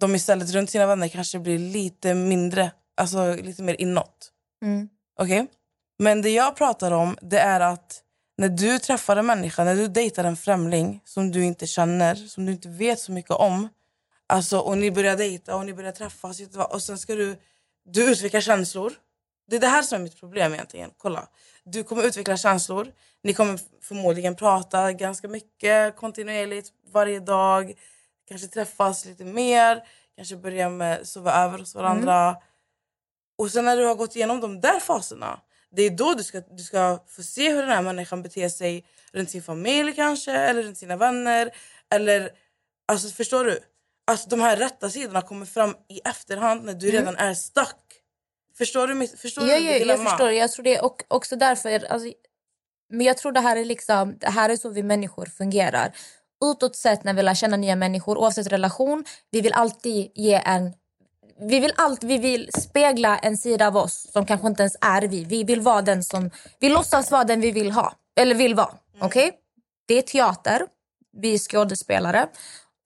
de 0.00 0.14
istället 0.14 0.50
runt 0.50 0.70
sina 0.70 0.86
vänner 0.86 1.08
kanske 1.08 1.38
blir 1.38 1.58
lite 1.58 2.14
mindre, 2.14 2.70
alltså 2.96 3.34
lite 3.34 3.62
mer 3.62 3.80
inåt. 3.80 4.32
Mm. 4.62 4.88
Okej? 5.20 5.46
Men 5.98 6.22
det 6.22 6.30
jag 6.30 6.56
pratar 6.56 6.90
om 6.92 7.18
det 7.20 7.38
är 7.38 7.60
att 7.60 8.02
när 8.38 8.48
du 8.48 8.78
träffar 8.78 9.16
en 9.16 9.26
människa, 9.26 9.64
när 9.64 9.76
du 9.76 9.88
dejtar 9.88 10.24
en 10.24 10.36
främling 10.36 11.00
som 11.04 11.30
du 11.30 11.44
inte 11.44 11.66
känner, 11.66 12.14
som 12.14 12.46
du 12.46 12.52
inte 12.52 12.68
vet 12.68 13.00
så 13.00 13.12
mycket 13.12 13.30
om. 13.30 13.68
Alltså, 14.26 14.58
och 14.58 14.78
ni 14.78 14.90
börjar 14.90 15.16
dejta 15.16 15.56
och 15.56 15.66
ni 15.66 15.74
börjar 15.74 15.92
träffas 15.92 16.40
och 16.70 16.82
sen 16.82 16.98
ska 16.98 17.14
du, 17.14 17.36
du 17.84 18.10
utveckla 18.10 18.40
känslor. 18.40 18.92
Det 19.48 19.56
är 19.56 19.60
det 19.60 19.66
här 19.66 19.82
som 19.82 19.96
är 19.96 20.02
mitt 20.02 20.20
problem 20.20 20.54
egentligen. 20.54 20.90
Kolla. 20.96 21.28
Du 21.64 21.84
kommer 21.84 22.02
utveckla 22.02 22.36
känslor. 22.36 22.92
Ni 23.22 23.34
kommer 23.34 23.60
förmodligen 23.82 24.36
prata 24.36 24.92
ganska 24.92 25.28
mycket 25.28 25.96
kontinuerligt 25.96 26.68
varje 26.92 27.20
dag. 27.20 27.74
Kanske 28.28 28.48
träffas 28.48 29.04
lite 29.04 29.24
mer. 29.24 29.82
Kanske 30.16 30.36
börja 30.36 30.68
med 30.68 31.08
sova 31.08 31.32
över 31.32 31.58
hos 31.58 31.74
varandra. 31.74 32.36
Och 33.38 33.50
sen 33.50 33.64
när 33.64 33.76
du 33.76 33.84
har 33.84 33.94
gått 33.94 34.16
igenom 34.16 34.40
de 34.40 34.60
där 34.60 34.80
faserna, 34.80 35.40
det 35.76 35.82
är 35.82 35.90
då 35.90 36.14
du 36.14 36.22
ska, 36.24 36.40
du 36.40 36.62
ska 36.62 37.04
få 37.08 37.22
se 37.22 37.52
hur 37.52 37.62
den 37.62 37.70
här 37.70 37.82
människan 37.82 38.22
beter 38.22 38.48
sig 38.48 38.84
runt 39.12 39.30
sin 39.30 39.42
familj 39.42 39.92
kanske, 39.92 40.32
eller 40.32 40.62
runt 40.62 40.78
sina 40.78 40.96
vänner. 40.96 41.50
Eller, 41.94 42.30
alltså 42.88 43.08
förstår 43.08 43.44
du? 43.44 43.58
Alltså 44.06 44.28
de 44.28 44.40
här 44.40 44.56
rätta 44.56 44.90
sidorna 44.90 45.22
kommer 45.22 45.46
fram 45.46 45.74
i 45.88 46.00
efterhand 46.04 46.64
när 46.64 46.74
du 46.74 46.90
redan 46.90 47.16
är 47.16 47.34
stuck. 47.34 47.76
Förstår 48.58 48.86
du 48.86 49.08
förstår 49.08 49.48
Ja, 49.48 49.54
du 49.54 49.54
ja, 49.54 49.60
mitt 49.60 49.70
jag 49.70 49.80
dilemma? 49.80 50.10
förstår. 50.10 50.30
Jag 50.32 50.52
tror 50.52 50.64
det 50.64 50.80
och, 50.80 51.04
också 51.08 51.36
därför... 51.36 51.84
Alltså, 51.84 52.12
men 52.90 53.06
jag 53.06 53.16
tror 53.18 53.32
det 53.32 53.40
här 53.40 53.56
är 53.56 53.64
liksom, 53.64 54.18
det 54.18 54.30
här 54.30 54.48
är 54.50 54.56
så 54.56 54.68
vi 54.68 54.82
människor 54.82 55.26
fungerar. 55.26 55.92
Utåt 56.44 56.76
sett 56.76 57.04
när 57.04 57.14
vi 57.14 57.22
lär 57.22 57.34
känna 57.34 57.56
nya 57.56 57.76
människor, 57.76 58.18
oavsett 58.18 58.46
relation, 58.46 59.04
vi 59.30 59.40
vill 59.40 59.52
alltid 59.52 60.12
ge 60.14 60.42
en... 60.44 60.72
Vi 61.40 61.60
vill, 61.60 61.72
allt, 61.76 62.04
vi 62.04 62.18
vill 62.18 62.50
spegla 62.52 63.18
en 63.18 63.36
sida 63.36 63.66
av 63.66 63.76
oss 63.76 64.12
som 64.12 64.26
kanske 64.26 64.46
inte 64.46 64.62
ens 64.62 64.76
är 64.80 65.02
vi. 65.02 65.24
Vi 65.24 65.44
vill 65.44 65.60
vara 65.60 65.82
den 65.82 66.04
som... 66.04 66.30
Vi 66.58 66.68
låtsas 66.68 67.10
vara 67.10 67.24
den 67.24 67.40
vi 67.40 67.50
vill 67.50 67.70
ha. 67.70 67.92
Eller 68.20 68.34
vill 68.34 68.54
vara. 68.54 68.74
Okej? 69.00 69.32
Det 69.86 69.94
är 69.94 70.02
teater. 70.02 70.66
Vi 71.16 71.34
är 71.34 71.38
skådespelare. 71.38 72.28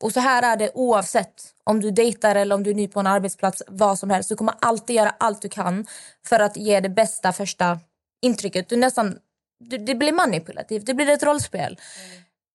Och 0.03 0.13
så 0.13 0.21
här 0.21 0.43
är 0.43 0.57
det 0.57 0.71
oavsett 0.75 1.55
om 1.65 1.81
du 1.81 1.91
dejtar 1.91 2.35
eller 2.35 2.55
om 2.55 2.63
du 2.63 2.71
är 2.71 2.75
ny 2.75 2.89
på 2.89 3.01
en 3.01 3.07
arbetsplats. 3.07 3.63
Vad 3.67 3.99
som 3.99 4.11
helst. 4.11 4.29
Du 4.29 4.37
kommer 4.37 4.55
alltid 4.61 4.97
göra 4.97 5.15
allt 5.19 5.43
du 5.43 5.49
kan 5.49 5.87
för 6.27 6.41
att 6.41 6.57
ge 6.57 6.81
det 6.81 6.89
bästa 6.89 7.33
första 7.33 7.79
intrycket. 8.23 8.69
Du 8.69 8.77
nästan, 8.77 9.19
du, 9.61 9.79
det 9.79 9.95
blir 9.95 10.13
manipulativt. 10.13 10.87
Det 10.87 10.95
blir 10.95 11.09
ett 11.09 11.23
rollspel. 11.23 11.79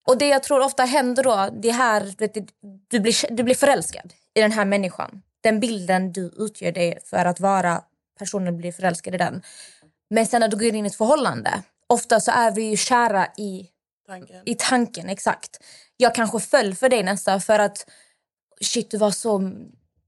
Och 0.07 0.17
det 0.17 0.27
jag 0.27 0.43
tror 0.43 0.59
ofta 0.59 0.83
händer 0.83 1.23
då, 1.23 1.49
det 1.61 1.71
här, 1.71 2.13
du, 2.17 2.47
du, 2.87 2.99
blir, 2.99 3.35
du 3.35 3.43
blir 3.43 3.55
förälskad 3.55 4.13
i 4.33 4.41
den 4.41 4.51
här 4.51 4.65
människan. 4.65 5.21
Den 5.47 5.59
bilden 5.59 6.11
du 6.11 6.33
utgör 6.37 6.71
dig 6.71 6.99
för 7.05 7.25
att 7.25 7.39
vara 7.39 7.83
personen 8.19 8.57
blir 8.57 8.71
förälskad 8.71 9.15
i 9.15 9.17
den. 9.17 9.41
Men 10.09 10.25
sen 10.25 10.39
när 10.41 10.47
du 10.47 10.57
går 10.57 10.75
in 10.75 10.85
i 10.85 10.87
ett 10.87 10.95
förhållande, 10.95 11.63
ofta 11.87 12.19
så 12.19 12.31
är 12.31 12.51
vi 12.51 12.61
ju 12.61 12.77
kära 12.77 13.27
i 13.37 13.67
Tanken. 14.07 14.41
i 14.45 14.55
tanken, 14.55 15.09
exakt. 15.09 15.63
Jag 15.97 16.15
kanske 16.15 16.39
föll 16.39 16.75
för 16.75 16.89
dig 16.89 17.03
nästan 17.03 17.41
för 17.41 17.59
att 17.59 17.89
shit, 18.61 18.91
du 18.91 18.97
var 18.97 19.11
så, 19.11 19.51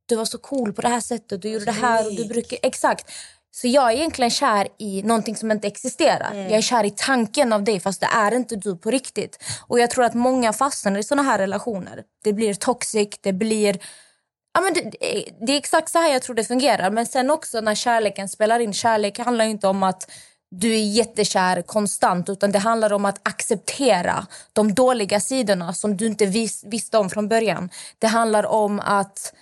du 0.05 0.15
var 0.15 0.25
så 0.25 0.37
cool 0.37 0.73
på 0.73 0.81
det 0.81 0.89
här 0.89 1.01
sättet. 1.01 1.41
Du 1.41 1.49
gjorde 1.49 1.65
det 1.65 1.71
här 1.71 2.05
och 2.07 2.15
du 2.15 2.25
brukar... 2.25 2.59
Exakt. 2.61 3.11
Så 3.51 3.67
jag 3.67 3.91
är 3.91 3.95
egentligen 3.95 4.31
kär 4.31 4.67
i 4.77 5.03
någonting 5.03 5.35
som 5.35 5.51
inte 5.51 5.67
existerar. 5.67 6.33
Jag 6.35 6.51
är 6.51 6.61
kär 6.61 6.83
i 6.83 6.93
tanken 6.95 7.53
av 7.53 7.63
dig 7.63 7.79
fast 7.79 8.01
det 8.01 8.09
är 8.13 8.33
inte 8.33 8.55
du 8.55 8.77
på 8.77 8.91
riktigt. 8.91 9.43
Och 9.67 9.79
jag 9.79 9.89
tror 9.89 10.05
att 10.05 10.13
många 10.13 10.53
fastnar 10.53 10.97
i 10.97 11.03
såna 11.03 11.21
här 11.21 11.37
relationer. 11.37 12.03
Det 12.23 12.33
blir 12.33 12.53
toxic, 12.53 13.09
det 13.21 13.33
blir... 13.33 13.79
Ja, 14.53 14.61
men 14.61 14.73
det, 14.73 14.81
det- 15.45 15.51
är 15.53 15.57
exakt 15.57 15.89
så 15.89 15.99
här 15.99 16.13
jag 16.13 16.21
tror 16.21 16.35
det 16.35 16.43
fungerar. 16.43 16.91
Men 16.91 17.05
sen 17.05 17.31
också 17.31 17.61
när 17.61 17.75
kärleken 17.75 18.29
spelar 18.29 18.59
in. 18.59 18.73
Kärlek 18.73 19.19
handlar 19.19 19.45
ju 19.45 19.51
inte 19.51 19.67
om 19.67 19.83
att 19.83 20.11
du 20.51 20.73
är 20.73 20.83
jättekär 20.83 21.61
konstant 21.61 22.29
utan 22.29 22.51
det 22.51 22.59
handlar 22.59 22.93
om 22.93 23.05
att 23.05 23.27
acceptera 23.27 24.27
de 24.53 24.73
dåliga 24.73 25.19
sidorna 25.19 25.73
som 25.73 25.97
du 25.97 26.05
inte 26.05 26.25
vis, 26.25 26.63
visste 26.67 26.97
om 26.97 27.09
från 27.09 27.27
början. 27.27 27.69
Det 27.99 28.07
handlar 28.07 28.45
om 28.45 28.79
att, 28.79 29.33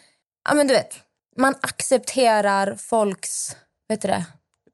ja 0.50 0.56
men 0.56 0.68
du 0.68 0.74
vet, 0.74 0.94
man 1.38 1.56
accepterar 1.62 2.76
folks, 2.76 3.56
vet 3.90 4.02
du 4.02 4.08
det, 4.08 4.26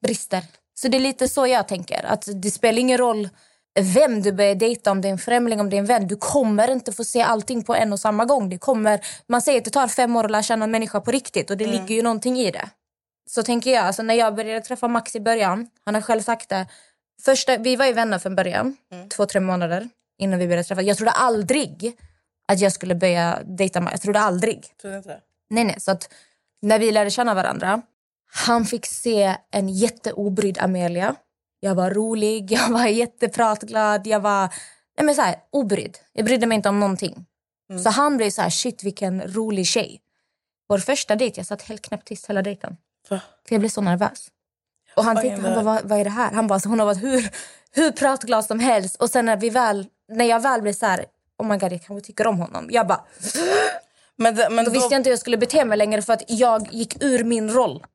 brister. 0.01 0.43
Så 0.75 0.87
det 0.87 0.97
är 0.97 1.01
lite 1.01 1.27
så 1.27 1.47
jag 1.47 1.67
tänker, 1.67 2.05
att 2.05 2.27
det 2.35 2.51
spelar 2.51 2.79
ingen 2.79 2.97
roll 2.97 3.29
vem 3.79 4.21
du 4.21 4.31
börjar 4.31 4.55
dejta, 4.55 4.91
om 4.91 5.01
det 5.01 5.07
är 5.07 5.11
en 5.11 5.17
främling, 5.17 5.59
om 5.59 5.69
det 5.69 5.75
är 5.75 5.79
en 5.79 5.85
vän. 5.85 6.07
Du 6.07 6.15
kommer 6.15 6.71
inte 6.71 6.91
få 6.91 7.03
se 7.03 7.21
allting 7.21 7.63
på 7.63 7.75
en 7.75 7.93
och 7.93 7.99
samma 7.99 8.25
gång. 8.25 8.49
Det 8.49 8.57
kommer, 8.57 9.05
man 9.27 9.41
säger 9.41 9.57
att 9.57 9.65
det 9.65 9.71
tar 9.71 9.87
fem 9.87 10.15
år 10.15 10.23
att 10.23 10.31
lära 10.31 10.43
känna 10.43 10.65
en 10.65 10.71
människa 10.71 11.01
på 11.01 11.11
riktigt 11.11 11.49
och 11.49 11.57
det 11.57 11.65
ligger 11.65 11.95
ju 11.95 12.01
någonting 12.01 12.37
i 12.39 12.51
det. 12.51 12.69
Så 13.29 13.43
tänker 13.43 13.71
jag, 13.71 13.85
alltså 13.85 14.03
när 14.03 14.13
jag 14.13 14.35
började 14.35 14.61
träffa 14.61 14.87
Max 14.87 15.15
i 15.15 15.19
början, 15.19 15.69
han 15.85 15.95
har 15.95 16.01
själv 16.01 16.21
sagt 16.21 16.49
det. 16.49 16.67
Första, 17.21 17.57
vi 17.57 17.75
var 17.75 17.85
ju 17.85 17.93
vänner 17.93 18.19
från 18.19 18.35
början, 18.35 18.77
två, 19.15 19.25
tre 19.25 19.39
månader 19.39 19.89
innan 20.19 20.39
vi 20.39 20.47
började 20.47 20.63
träffa. 20.63 20.81
Jag 20.81 20.97
trodde 20.97 21.11
aldrig 21.11 21.97
att 22.47 22.59
jag 22.59 22.71
skulle 22.71 22.95
börja 22.95 23.39
dejta 23.45 23.81
Max. 23.81 23.93
Jag 23.93 24.01
trodde 24.01 24.19
aldrig. 24.19 24.65
Tror 24.81 24.91
du 24.91 24.97
inte? 24.97 25.19
Nej, 25.49 25.63
nej. 25.63 25.75
Så 25.79 25.91
att 25.91 26.13
när 26.61 26.79
vi 26.79 26.91
lärde 26.91 27.09
känna 27.09 27.33
varandra, 27.33 27.81
han 28.31 28.65
fick 28.65 28.85
se 28.85 29.35
en 29.51 29.69
jätteobrydd 29.69 30.57
Amelia. 30.57 31.15
Jag 31.63 31.75
var 31.75 31.91
rolig, 31.91 32.51
jag 32.51 32.69
var 32.69 32.85
jättepratglad, 32.85 34.07
jag 34.07 34.19
var 34.19 34.41
nej 34.97 35.05
men 35.05 35.15
så 35.15 35.21
här, 35.21 35.35
obrydd. 35.51 35.97
Jag 36.13 36.25
brydde 36.25 36.45
mig 36.45 36.55
inte 36.55 36.69
om 36.69 36.79
någonting. 36.79 37.25
Så 37.83 37.89
han 37.89 38.17
blev 38.17 38.29
så 38.29 38.41
här, 38.41 38.49
shit 38.49 38.83
vilken 38.83 39.21
rolig 39.21 39.67
tjej. 39.67 40.01
Vår 40.69 40.77
första 40.77 41.15
dejt, 41.15 41.39
jag 41.39 41.47
satt 41.47 41.61
helt 41.61 41.81
knäpptyst 41.81 42.29
hela 42.29 42.41
dejten. 42.41 42.77
Va? 43.09 43.19
För 43.47 43.55
jag 43.55 43.59
blev 43.59 43.69
så 43.69 43.81
nervös. 43.81 44.27
Och 44.95 45.03
han 45.03 45.21
tittade, 45.21 45.41
han 45.41 45.53
bara, 45.53 45.63
vad, 45.63 45.89
vad 45.89 45.99
är 45.99 46.03
det 46.03 46.09
här? 46.09 46.31
Han 46.31 46.47
bara, 46.47 46.59
så 46.59 46.69
hon 46.69 46.79
har 46.79 46.85
varit 46.85 47.03
hur, 47.03 47.29
hur 47.71 47.91
pratglad 47.91 48.45
som 48.45 48.59
helst. 48.59 48.95
Och 48.95 49.09
sen 49.09 49.25
när, 49.25 49.37
vi 49.37 49.49
väl, 49.49 49.87
när 50.11 50.25
jag 50.25 50.39
väl 50.39 50.61
blev 50.61 50.73
så 50.73 50.85
här, 50.85 51.05
oh 51.37 51.47
my 51.47 51.57
god 51.57 51.71
jag 51.71 51.83
kanske 51.83 52.07
tycker 52.07 52.27
om 52.27 52.39
honom. 52.39 52.67
Jag 52.71 52.87
bara, 52.87 53.05
Men, 54.15 54.35
det, 54.35 54.49
men 54.49 54.65
då 54.65 54.71
visste 54.71 54.93
jag 54.93 54.99
inte 54.99 55.09
hur 55.09 55.11
jag 55.11 55.19
skulle 55.19 55.37
bete 55.37 55.65
mig 55.65 55.77
längre 55.77 56.01
för 56.01 56.13
att 56.13 56.23
jag 56.27 56.73
gick 56.73 57.03
ur 57.03 57.23
min 57.23 57.49
roll. 57.49 57.85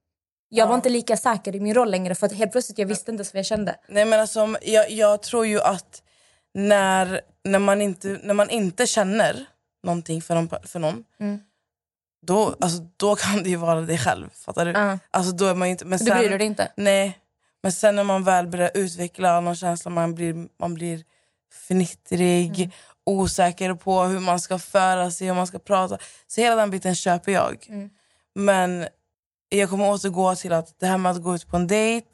Jag 0.48 0.66
var 0.66 0.74
inte 0.74 0.88
lika 0.88 1.16
säker 1.16 1.56
i 1.56 1.60
min 1.60 1.74
roll 1.74 1.90
längre 1.90 2.14
för 2.14 2.26
att 2.26 2.32
helt 2.32 2.52
plötsligt 2.52 2.78
jag 2.78 2.86
visste 2.86 3.10
inte 3.10 3.24
vad 3.24 3.38
jag 3.38 3.46
kände. 3.46 3.76
Nej 3.88 4.04
men 4.04 4.20
alltså, 4.20 4.56
jag, 4.62 4.90
jag 4.90 5.22
tror 5.22 5.46
ju 5.46 5.60
att 5.60 6.02
när, 6.54 7.20
när, 7.44 7.58
man 7.58 7.80
inte, 7.82 8.20
när 8.22 8.34
man 8.34 8.50
inte 8.50 8.86
känner 8.86 9.46
någonting 9.82 10.22
för 10.22 10.34
någon, 10.34 10.48
för 10.64 10.78
någon 10.78 11.04
Mm. 11.20 11.40
då, 12.26 12.56
alltså, 12.60 12.78
då 12.96 13.16
kan 13.16 13.42
det 13.42 13.48
ju 13.48 13.56
vara 13.56 13.80
dig 13.80 13.98
själv. 13.98 14.30
Fattar 14.34 14.64
du? 14.66 14.70
Ja. 14.72 14.98
Alltså, 15.10 15.32
då 15.32 15.44
är 15.46 15.54
man 15.54 15.68
inte, 15.68 15.84
men 15.84 15.98
Du 15.98 16.10
bryr 16.10 16.38
dig 16.38 16.46
inte? 16.46 16.72
Nej. 16.76 17.18
Men 17.62 17.72
sen 17.72 17.96
när 17.96 18.04
man 18.04 18.24
väl 18.24 18.46
börjar 18.46 18.70
utveckla 18.74 19.40
någon 19.40 19.56
känsla, 19.56 19.90
man 19.90 20.14
blir, 20.14 20.48
man 20.58 20.74
blir 20.74 21.04
fnittrig, 21.68 22.58
Mm. 22.58 22.70
osäker 23.06 23.74
på 23.74 24.02
hur 24.02 24.20
man 24.20 24.40
ska 24.40 24.58
föra 24.58 25.10
sig, 25.10 25.26
hur 25.26 25.34
man 25.34 25.46
ska 25.46 25.58
prata. 25.58 25.98
Så 26.26 26.40
hela 26.40 26.56
den 26.56 26.70
biten 26.70 26.94
köper 26.94 27.32
jag. 27.32 27.66
Mm. 27.68 27.90
Men 28.34 28.86
jag 29.48 29.70
kommer 29.70 29.90
återgå 29.90 30.34
till 30.34 30.52
att 30.52 30.80
det 30.80 30.86
här 30.86 30.98
med 30.98 31.12
att 31.12 31.22
gå 31.22 31.34
ut 31.34 31.48
på 31.48 31.56
en 31.56 31.66
dejt, 31.66 32.06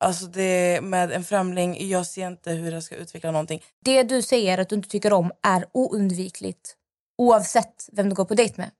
alltså 0.00 0.26
det 0.26 0.80
med 0.82 1.12
en 1.12 1.24
främling, 1.24 1.88
jag 1.88 2.06
ser 2.06 2.26
inte 2.26 2.50
hur 2.50 2.72
jag 2.72 2.82
ska 2.82 2.94
utveckla 2.94 3.30
någonting. 3.30 3.62
Det 3.84 4.02
du 4.02 4.22
säger 4.22 4.58
att 4.58 4.68
du 4.68 4.74
inte 4.74 4.88
tycker 4.88 5.12
om 5.12 5.32
är 5.42 5.64
oundvikligt 5.72 6.74
oavsett 7.18 7.88
vem 7.92 8.08
du 8.08 8.14
går 8.14 8.24
på 8.24 8.34
dejt 8.34 8.54
med. 8.56 8.70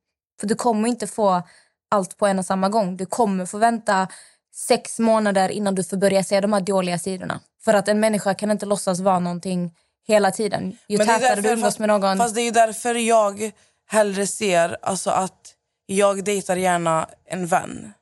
För 0.40 0.46
du 0.46 0.54
kommer 0.54 0.88
inte 0.88 1.06
få 1.06 1.42
allt 1.90 2.18
på 2.18 2.26
en 2.26 2.38
och 2.38 2.46
samma 2.46 2.68
gång. 2.68 2.96
Du 2.96 3.06
kommer 3.06 3.46
få 3.46 3.58
vänta 3.58 4.08
sex 4.54 4.98
månader 4.98 5.48
innan 5.48 5.74
du 5.74 5.84
får 5.84 5.96
börja 5.96 6.24
se 6.24 6.40
de 6.40 6.52
här 6.52 6.60
dåliga 6.60 6.98
sidorna. 6.98 7.40
För 7.64 7.74
att 7.74 7.88
en 7.88 8.00
människa 8.00 8.34
kan 8.34 8.50
inte 8.50 8.66
låtsas 8.66 9.00
vara 9.00 9.18
någonting 9.18 9.74
hela 10.06 10.30
tiden. 10.30 10.76
Ju 10.88 10.98
Men 10.98 11.06
tätare 11.06 11.34
du 11.34 11.42
därför- 11.42 11.56
umgås 11.56 11.78
med 11.78 11.88
någon... 11.88 12.18
Fast 12.18 12.34
det 12.34 12.40
är 12.40 12.44
ju 12.44 12.50
därför 12.50 12.94
jag 12.94 13.52
hellre 13.86 14.26
ser 14.26 14.76
alltså 14.82 15.10
att 15.10 15.53
jag 15.86 16.24
dejtar 16.24 16.56
gärna 16.56 17.08
en 17.24 17.46
vän. 17.46 17.92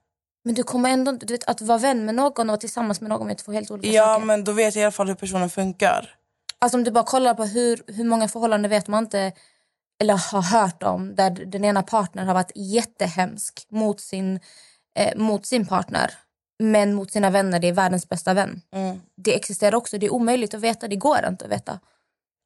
Men 0.45 0.55
du 0.55 0.63
kommer 0.63 0.91
ändå. 0.91 1.13
Du 1.13 1.35
vet, 1.35 1.45
att 1.49 1.61
vara 1.61 1.79
vän 1.79 2.05
med 2.05 2.15
någon 2.15 2.41
och 2.41 2.53
vara 2.53 2.57
tillsammans 2.61 3.01
med 3.01 3.11
någon 3.11 3.31
är 3.31 3.35
två 3.35 3.53
helt 3.53 3.71
olika 3.71 3.89
Ja, 3.89 4.05
saker. 4.07 4.27
men 4.27 4.45
då 4.45 4.53
vet 4.53 4.75
jag 4.75 4.83
i 4.83 4.85
alla 4.85 4.93
fall 4.93 5.09
hur 5.09 5.15
personen 5.15 5.51
funkar. 5.51 6.15
Alltså 6.59 6.79
om 6.79 6.85
du 6.85 6.91
bara 6.91 7.05
kollar 7.05 7.35
på 7.35 7.45
hur, 7.45 7.83
hur 7.87 8.05
många 8.05 8.29
förhållanden 8.29 8.71
vet 8.71 8.89
man 8.89 9.05
inte 9.05 9.33
eller 10.01 10.15
har 10.33 10.43
hört 10.43 10.83
om 10.83 11.15
där 11.15 11.31
den 11.31 11.65
ena 11.65 11.83
partnern 11.83 12.27
har 12.27 12.35
varit 12.35 12.53
jättehemsk 12.55 13.67
mot 13.71 14.01
sin, 14.01 14.41
eh, 14.99 15.17
mot 15.19 15.47
sin 15.47 15.67
partner. 15.67 16.15
men 16.59 16.95
mot 16.95 17.11
sina 17.13 17.31
vänner 17.31 17.59
det 17.61 17.69
är 17.69 17.73
världens 17.73 18.09
bästa 18.09 18.35
vän. 18.35 18.61
Mm. 18.75 19.01
Det 19.17 19.35
existerar 19.37 19.75
också, 19.75 19.99
det 19.99 20.07
är 20.07 20.13
omöjligt 20.13 20.55
att 20.55 20.61
veta, 20.61 20.89
det 20.89 20.97
går 20.97 21.27
inte 21.29 21.45
att 21.45 21.51
veta. 21.51 21.79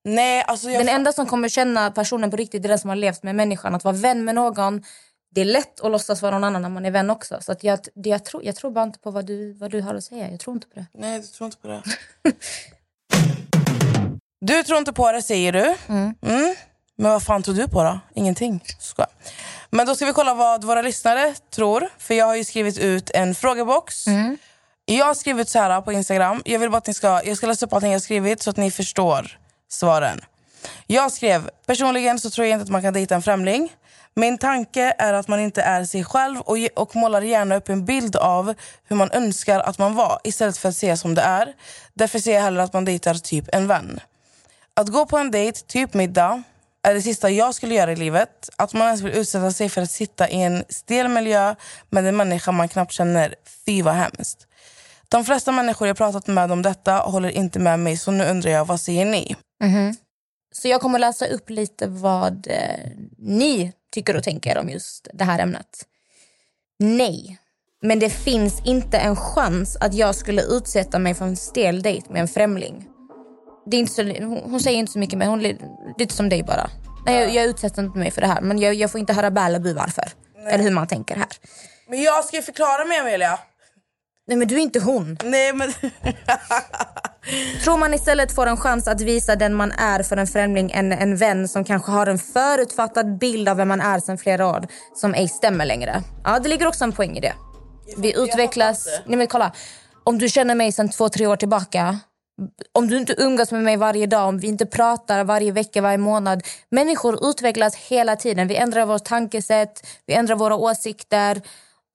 Nej, 0.05 0.45
alltså 0.47 0.71
jag... 0.71 0.81
Den 0.87 0.95
enda 0.95 1.13
som 1.13 1.27
kommer 1.27 1.49
känna 1.49 1.91
personen 1.91 2.31
på 2.31 2.37
riktigt 2.37 2.65
är 2.65 2.69
den 2.69 2.79
som 2.79 2.89
har 2.89 2.97
levt 2.97 3.23
med 3.23 3.35
människan. 3.35 3.75
Att 3.75 3.85
vara 3.85 3.95
vän 3.97 4.25
med 4.25 4.35
någon, 4.35 4.83
det 5.37 5.41
är 5.41 5.45
lätt 5.45 5.81
att 5.81 5.91
låtsas 5.91 6.23
vara 6.23 6.33
någon 6.33 6.45
annan 6.45 6.63
när 6.63 6.69
man 6.69 6.87
är 6.87 6.91
vän 6.91 7.11
också. 7.11 7.39
Så 7.41 7.53
att 7.53 7.65
jag, 7.65 7.79
det, 7.95 8.09
jag, 8.09 8.25
tror, 8.25 8.45
jag 8.45 8.57
tror 8.57 8.71
bara 8.71 8.85
inte 8.85 8.99
på 8.99 9.11
vad 9.11 9.27
du, 9.27 9.53
vad 9.53 9.71
du 9.71 9.81
har 9.81 9.95
att 9.95 10.05
säga. 10.05 10.31
Jag 10.31 10.41
tror 10.41 10.57
inte 10.57 10.67
på 10.67 10.75
det. 10.75 10.87
Nej, 10.95 11.21
du 11.21 11.27
tror 11.27 11.47
inte 11.47 11.59
på 11.59 11.69
det. 11.69 11.83
du 14.41 14.63
tror 14.63 14.79
inte 14.79 14.93
på 14.93 15.13
det, 15.13 15.23
säger 15.23 15.53
du. 15.53 15.75
Mm. 15.89 16.15
Mm. 16.23 16.55
Men 16.97 17.11
vad 17.11 17.23
fan 17.23 17.43
tror 17.43 17.55
du 17.55 17.69
på 17.69 17.83
då? 17.83 18.01
Ingenting. 18.15 18.65
Ska. 18.79 19.07
Men 19.71 19.87
då 19.87 19.95
ska 19.95 20.07
vi 20.07 20.13
kolla 20.13 20.35
vad 20.35 20.65
våra 20.65 20.83
lyssnare 20.83 21.35
tror. 21.55 21.89
För 21.99 22.15
jag 22.15 22.27
har 22.27 22.35
ju 22.35 22.45
skrivit 22.45 22.79
ut 22.79 23.11
en 23.11 23.35
frågebox. 23.35 24.07
Mm. 24.07 24.39
Jag 24.85 25.07
har 25.07 25.15
skrivit 25.15 25.49
så 25.49 25.59
här 25.59 25.81
på 25.81 25.93
Instagram. 25.93 26.43
Jag 26.45 26.59
vill 26.59 26.71
bara 26.71 26.79
att 26.79 26.87
ni 26.87 26.95
ska, 26.95 27.23
jag 27.25 27.37
ska 27.37 27.47
läsa 27.47 27.67
upp 27.67 27.73
allting 27.73 27.91
jag 27.91 27.99
har 27.99 28.01
skrivit 28.01 28.43
så 28.43 28.51
att 28.51 28.57
ni 28.57 28.71
förstår 28.71 29.39
svaren. 29.69 30.21
Jag 30.87 31.13
skrev, 31.13 31.51
personligen 31.67 32.19
så 32.19 32.31
tror 32.31 32.47
jag 32.47 32.55
inte 32.55 32.63
att 32.63 32.71
man 32.71 32.83
kan 32.83 32.95
dejta 32.95 33.15
en 33.15 33.23
främling. 33.23 33.73
Min 34.21 34.39
tanke 34.39 34.95
är 34.99 35.13
att 35.13 35.29
man 35.29 35.41
inte 35.41 35.63
är 35.63 35.85
sig 35.85 36.05
själv 36.05 36.41
och, 36.41 36.59
ge- 36.59 36.69
och 36.77 36.97
målar 36.97 37.23
gärna 37.23 37.57
upp 37.57 37.69
en 37.69 37.85
bild 37.85 38.17
av 38.17 38.55
hur 38.89 38.97
man 38.97 39.11
önskar 39.13 39.61
att 39.61 39.79
man 39.79 39.95
var 39.95 40.21
istället 40.25 40.57
för 40.59 40.69
att 40.69 40.77
se 40.77 40.97
som 40.97 41.15
det 41.15 41.23
är. 41.23 41.55
Därför 41.95 42.19
ser 42.19 42.35
jag 42.35 42.43
hellre 42.43 42.63
att 42.63 42.73
man 42.73 42.85
dejtar 42.85 43.15
typ 43.15 43.45
en 43.55 43.69
vän. 43.69 44.01
Att 44.75 44.89
gå 44.89 45.07
på 45.07 45.19
en 45.19 45.31
dejt, 45.31 45.61
typ 45.67 45.95
middag, 45.95 46.43
är 46.83 46.95
det 46.95 47.03
sista 47.03 47.31
jag 47.31 47.55
skulle 47.55 47.75
göra 47.75 47.93
i 47.93 47.97
livet. 47.97 48.51
Att 48.57 48.73
man 48.73 48.87
ens 48.87 49.01
vill 49.03 49.13
utsätta 49.13 49.51
sig 49.53 49.69
för 49.69 49.83
att 49.83 49.91
sitta 49.91 50.29
i 50.29 50.43
en 50.43 50.65
stel 50.69 51.09
miljö 51.09 51.55
med 51.91 52.07
en 52.07 52.17
människa 52.17 52.53
man 52.53 52.69
knappt 52.69 52.93
känner. 52.93 53.35
Fy 53.67 53.83
vad 53.83 53.95
hemskt. 53.95 54.47
De 55.09 55.25
flesta 55.25 55.53
människor 55.53 55.89
jag 55.89 55.97
pratat 55.97 56.27
med 56.27 56.53
om 56.53 56.63
detta 56.63 56.93
håller 56.99 57.29
inte 57.29 57.59
med 57.59 57.79
mig 57.79 57.97
så 57.97 58.11
nu 58.11 58.25
undrar 58.25 58.51
jag, 58.51 58.65
vad 58.65 58.81
säger 58.81 59.05
ni? 59.05 59.37
Mhm. 59.65 59.97
Så 60.55 60.69
jag 60.69 60.81
kommer 60.81 60.99
läsa 60.99 61.27
upp 61.27 61.51
lite 61.51 61.87
vad 61.87 62.47
eh, 62.51 62.91
ni 63.19 63.73
tycker 63.97 64.17
och 64.17 64.23
tänker 64.23 64.59
om 64.59 64.69
just 64.69 65.09
det 65.13 65.25
här 65.25 65.39
ämnet. 65.39 65.85
Nej, 66.79 67.39
men 67.83 67.99
det 67.99 68.11
finns 68.11 68.63
inte 68.65 68.99
en 68.99 69.17
chans 69.17 69.77
att 69.81 69.95
jag 69.95 70.15
skulle 70.15 70.43
utsätta 70.43 70.99
mig 70.99 71.15
för 71.15 71.25
en 71.25 71.37
stel 71.37 71.83
dejt 71.83 72.13
med 72.13 72.21
en 72.21 72.29
främling. 72.29 72.89
Det 73.67 73.77
är 73.77 73.81
inte 73.81 73.93
så, 73.93 74.03
hon, 74.51 74.61
säger 74.61 74.79
inte 74.79 74.93
så 74.93 74.99
mycket, 74.99 75.19
men 75.19 75.29
hon 75.29 75.47
är 75.47 75.59
lite 75.99 76.15
som 76.15 76.29
dig 76.29 76.43
bara. 76.43 76.71
Nej, 77.07 77.21
jag, 77.21 77.35
jag 77.35 77.45
utsätter 77.45 77.83
inte 77.83 77.99
mig 77.99 78.11
för 78.11 78.21
det 78.21 78.27
här, 78.27 78.41
men 78.41 78.59
jag, 78.59 78.75
jag 78.75 78.91
får 78.91 79.01
inte 79.01 79.13
höra 79.13 79.31
bälabu 79.31 79.73
varför. 79.73 80.05
Eller 80.51 80.65
hur 80.65 80.71
man 80.71 80.87
tänker 80.87 81.17
här. 81.17 81.29
Men 81.89 82.03
jag 82.03 82.25
ska 82.25 82.37
ju 82.37 82.43
förklara 82.43 82.85
mig 82.85 82.99
Amelia. 82.99 83.39
Nej, 84.27 84.37
men 84.37 84.49
du 84.49 84.55
är 84.55 84.61
inte 84.61 84.81
hon. 84.81 85.19
Nej 85.25 85.53
men... 85.53 85.73
Tror 87.65 87.77
man 87.77 87.95
istället 87.95 88.35
får 88.35 88.47
en 88.47 88.57
chans 88.57 88.89
att 88.89 89.01
visa 89.01 89.37
den 89.37 89.55
man 89.55 89.73
är 89.73 90.03
för 90.03 90.17
en 90.17 90.27
främling 90.27 90.71
än 90.71 90.93
en 90.93 91.17
vän 91.17 91.49
som 91.49 91.65
kanske 91.65 91.93
har 91.93 92.07
en 92.07 92.19
förutfattad 92.19 93.19
bild 93.19 93.49
av 93.49 93.57
vem 93.57 93.69
man 93.69 93.81
är 93.81 94.01
sedan 94.01 94.19
flera 94.19 94.47
år 94.47 94.67
som 94.95 95.15
ej 95.15 95.29
stämmer 95.29 95.65
längre. 95.65 96.03
Ja, 96.25 96.39
det 96.39 96.49
ligger 96.49 96.67
också 96.67 96.85
en 96.85 96.93
poäng 96.93 97.17
i 97.17 97.21
det. 97.21 97.33
Vi 97.97 98.23
utvecklas... 98.23 98.89
Nej, 99.07 99.19
men 99.19 99.27
kolla. 99.27 99.53
Om 100.05 100.19
du 100.19 100.29
känner 100.29 100.55
mig 100.55 100.73
sedan 100.73 100.89
två, 100.89 101.09
tre 101.09 101.27
år 101.27 101.37
tillbaka 101.37 101.99
om 102.73 102.89
du 102.89 102.97
inte 102.97 103.15
umgås 103.19 103.53
med 103.53 103.63
mig 103.63 103.77
varje 103.77 104.07
dag, 104.07 104.29
om 104.29 104.39
vi 104.39 104.47
inte 104.47 104.67
pratar 104.67 105.25
varje 105.25 105.53
vecka, 105.53 105.83
varje 105.83 105.99
månad. 105.99 106.43
Människor 106.71 107.31
utvecklas 107.31 107.77
hela 107.77 108.17
tiden. 108.17 108.49
Vi 108.49 108.57
ändrar 108.57 108.87
vårt 108.87 109.05
tankesätt, 109.05 109.87
vi 110.07 110.15
ändrar 110.15 110.37
våra 110.37 110.57
åsikter. 110.57 111.43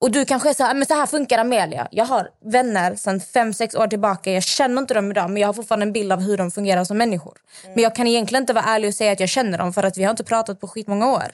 Och 0.02 0.10
du 0.10 0.24
kanske 0.24 0.50
är 0.50 0.54
så 0.54 0.64
här, 0.64 0.74
men 0.74 0.86
så 0.86 0.94
här 0.94 1.06
funkar 1.06 1.38
Amelia. 1.38 1.88
Jag 1.90 2.04
har 2.04 2.28
vänner 2.44 2.94
sedan 2.94 3.20
fem 3.20 3.54
sex 3.54 3.74
år 3.74 3.86
tillbaka. 3.86 4.32
Jag 4.32 4.42
känner 4.42 4.82
inte 4.82 4.94
dem 4.94 5.10
idag, 5.10 5.30
men 5.30 5.42
jag 5.42 5.48
har 5.48 5.52
fortfarande 5.52 5.86
en 5.86 5.92
bild 5.92 6.12
av 6.12 6.20
hur 6.20 6.36
de 6.36 6.50
fungerar 6.50 6.84
som 6.84 6.98
människor. 6.98 7.38
Men 7.74 7.82
jag 7.82 7.94
kan 7.94 8.06
egentligen 8.06 8.42
inte 8.42 8.52
vara 8.52 8.64
ärlig 8.64 8.88
och 8.88 8.94
säga 8.94 9.12
att 9.12 9.20
jag 9.20 9.28
känner 9.28 9.58
dem 9.58 9.72
för 9.72 9.82
att 9.82 9.98
vi 9.98 10.04
har 10.04 10.10
inte 10.10 10.24
pratat 10.24 10.60
på 10.60 10.68
skitmånga 10.68 11.12
år. 11.12 11.24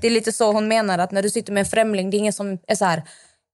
Det 0.00 0.06
är 0.06 0.10
lite 0.10 0.32
så 0.32 0.52
hon 0.52 0.68
menar, 0.68 0.98
att 0.98 1.10
när 1.10 1.22
du 1.22 1.30
sitter 1.30 1.52
med 1.52 1.60
en 1.60 1.66
främling, 1.66 2.10
det 2.10 2.16
är 2.16 2.18
ingen 2.18 2.32
som 2.32 2.58
är 2.66 2.74
så 2.74 2.84
här, 2.84 3.02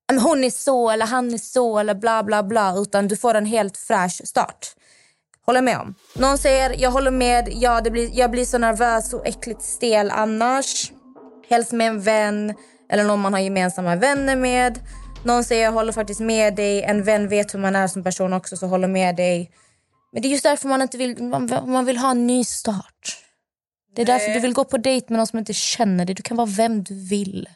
"Men 0.08 0.18
hon 0.18 0.44
är 0.44 0.50
så 0.50 0.90
eller 0.90 1.06
han 1.06 1.35
är 1.35 1.38
så 1.38 1.78
eller 1.78 1.94
bla 1.94 2.22
bla 2.22 2.42
bla. 2.42 2.74
Utan 2.76 3.08
du 3.08 3.16
får 3.16 3.35
en 3.35 3.46
helt 3.46 3.76
fräsch 3.76 4.20
start. 4.28 4.66
Håller 5.46 5.62
med 5.62 5.78
om. 5.78 5.94
Någon 6.14 6.38
säger, 6.38 6.74
jag 6.78 6.90
håller 6.90 7.11
med, 7.11 7.48
ja, 7.52 7.80
det 7.80 7.90
blir, 7.90 8.11
jag 8.12 8.30
blir 8.30 8.44
så 8.44 8.58
nervös 8.58 9.12
och 9.14 9.26
äckligt 9.26 9.62
stel 9.62 10.11
annars. 10.11 10.92
Helst 11.48 11.72
med 11.72 11.88
en 11.88 12.00
vän 12.00 12.54
eller 12.92 13.05
någon 13.05 13.20
man 13.20 13.33
har 13.33 13.40
gemensamma 13.40 13.96
vänner 13.96 14.37
med. 14.37 14.81
Någon 15.24 15.44
säger, 15.44 15.64
jag 15.64 15.72
håller 15.72 15.92
faktiskt 15.92 16.20
med 16.20 16.55
dig. 16.55 16.83
En 16.83 17.02
vän 17.02 17.28
vet 17.28 17.55
hur 17.55 17.59
man 17.59 17.76
är 17.76 17.87
som 17.87 18.05
person 18.05 18.33
också, 18.33 18.57
så 18.57 18.66
håller 18.66 18.88
med 18.88 19.16
dig. 19.16 19.50
Men 20.12 20.22
det 20.22 20.28
är 20.28 20.31
just 20.31 20.42
därför 20.42 20.68
man 20.68 20.83
inte 20.83 20.98
vill, 20.98 21.22
man, 21.22 21.50
man 21.66 21.85
vill 21.85 21.98
ha 21.98 22.11
en 22.11 22.26
ny 22.26 22.44
start. 22.44 23.18
Det 23.94 24.02
är 24.02 24.07
därför 24.07 24.35
du 24.35 24.40
vill 24.40 24.52
gå 24.52 24.64
på 24.64 24.76
dejt 24.76 25.07
med 25.09 25.18
någon 25.18 25.26
som 25.26 25.38
inte 25.38 25.52
känner 25.52 26.05
dig. 26.05 26.14
Du 26.14 26.22
kan 26.22 26.37
vara 26.37 26.46
vem 26.46 26.83
du 26.83 26.94
vill. 27.09 27.48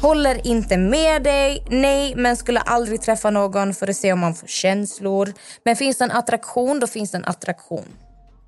Håller 0.00 0.46
inte 0.46 0.76
med 0.76 1.22
dig, 1.22 1.66
nej, 1.70 2.14
men 2.16 2.36
skulle 2.36 2.60
aldrig 2.60 3.02
träffa 3.02 3.30
någon 3.30 3.74
för 3.74 3.88
att 3.88 3.96
se 3.96 4.12
om 4.12 4.20
man 4.20 4.34
får 4.34 4.46
känslor. 4.46 5.32
Men 5.64 5.76
finns 5.76 5.98
det 5.98 6.04
en 6.04 6.10
attraktion, 6.10 6.80
då 6.80 6.86
finns 6.86 7.10
det 7.10 7.18
en 7.18 7.24
attraktion. 7.24 7.86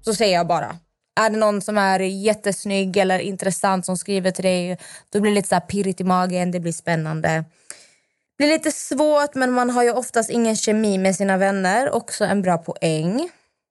Så 0.04 0.14
säger 0.14 0.34
jag 0.34 0.46
bara. 0.46 0.76
Är 1.18 1.30
det 1.30 1.36
någon 1.36 1.60
som 1.60 1.78
är 1.78 2.00
jättesnygg 2.00 2.96
eller 2.96 3.18
intressant 3.18 3.86
som 3.86 3.96
skriver 3.96 4.30
till 4.30 4.44
dig, 4.44 4.78
då 5.12 5.20
blir 5.20 5.30
det 5.30 5.34
lite 5.34 5.48
så 5.48 5.54
här 5.54 5.60
pirrigt 5.60 6.00
i 6.00 6.04
magen, 6.04 6.50
det 6.50 6.60
blir 6.60 6.72
spännande. 6.72 7.28
Det 7.28 8.44
blir 8.44 8.48
lite 8.48 8.72
svårt, 8.72 9.34
men 9.34 9.52
man 9.52 9.70
har 9.70 9.82
ju 9.82 9.92
oftast 9.92 10.30
ingen 10.30 10.56
kemi 10.56 10.98
med 10.98 11.16
sina 11.16 11.36
vänner. 11.36 11.90
Också 11.94 12.24
en 12.24 12.42
bra 12.42 12.58
poäng. 12.58 13.30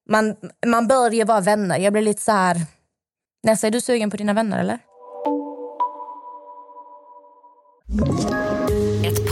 Man, 0.10 0.36
man 0.66 0.88
bör 0.88 1.12
ju 1.12 1.24
vara 1.24 1.42
vänner. 1.42 1.80
Jag 1.80 1.94
blir 1.94 2.04
lite 2.04 2.22
så 2.22 2.32
här... 2.32 2.58
Nessa, 3.44 3.68
är 3.68 3.72
du 3.72 3.82
sugen 3.82 4.10
på 4.10 4.18
dina 4.18 4.34
vänner, 4.34 4.60
eller? 4.60 4.80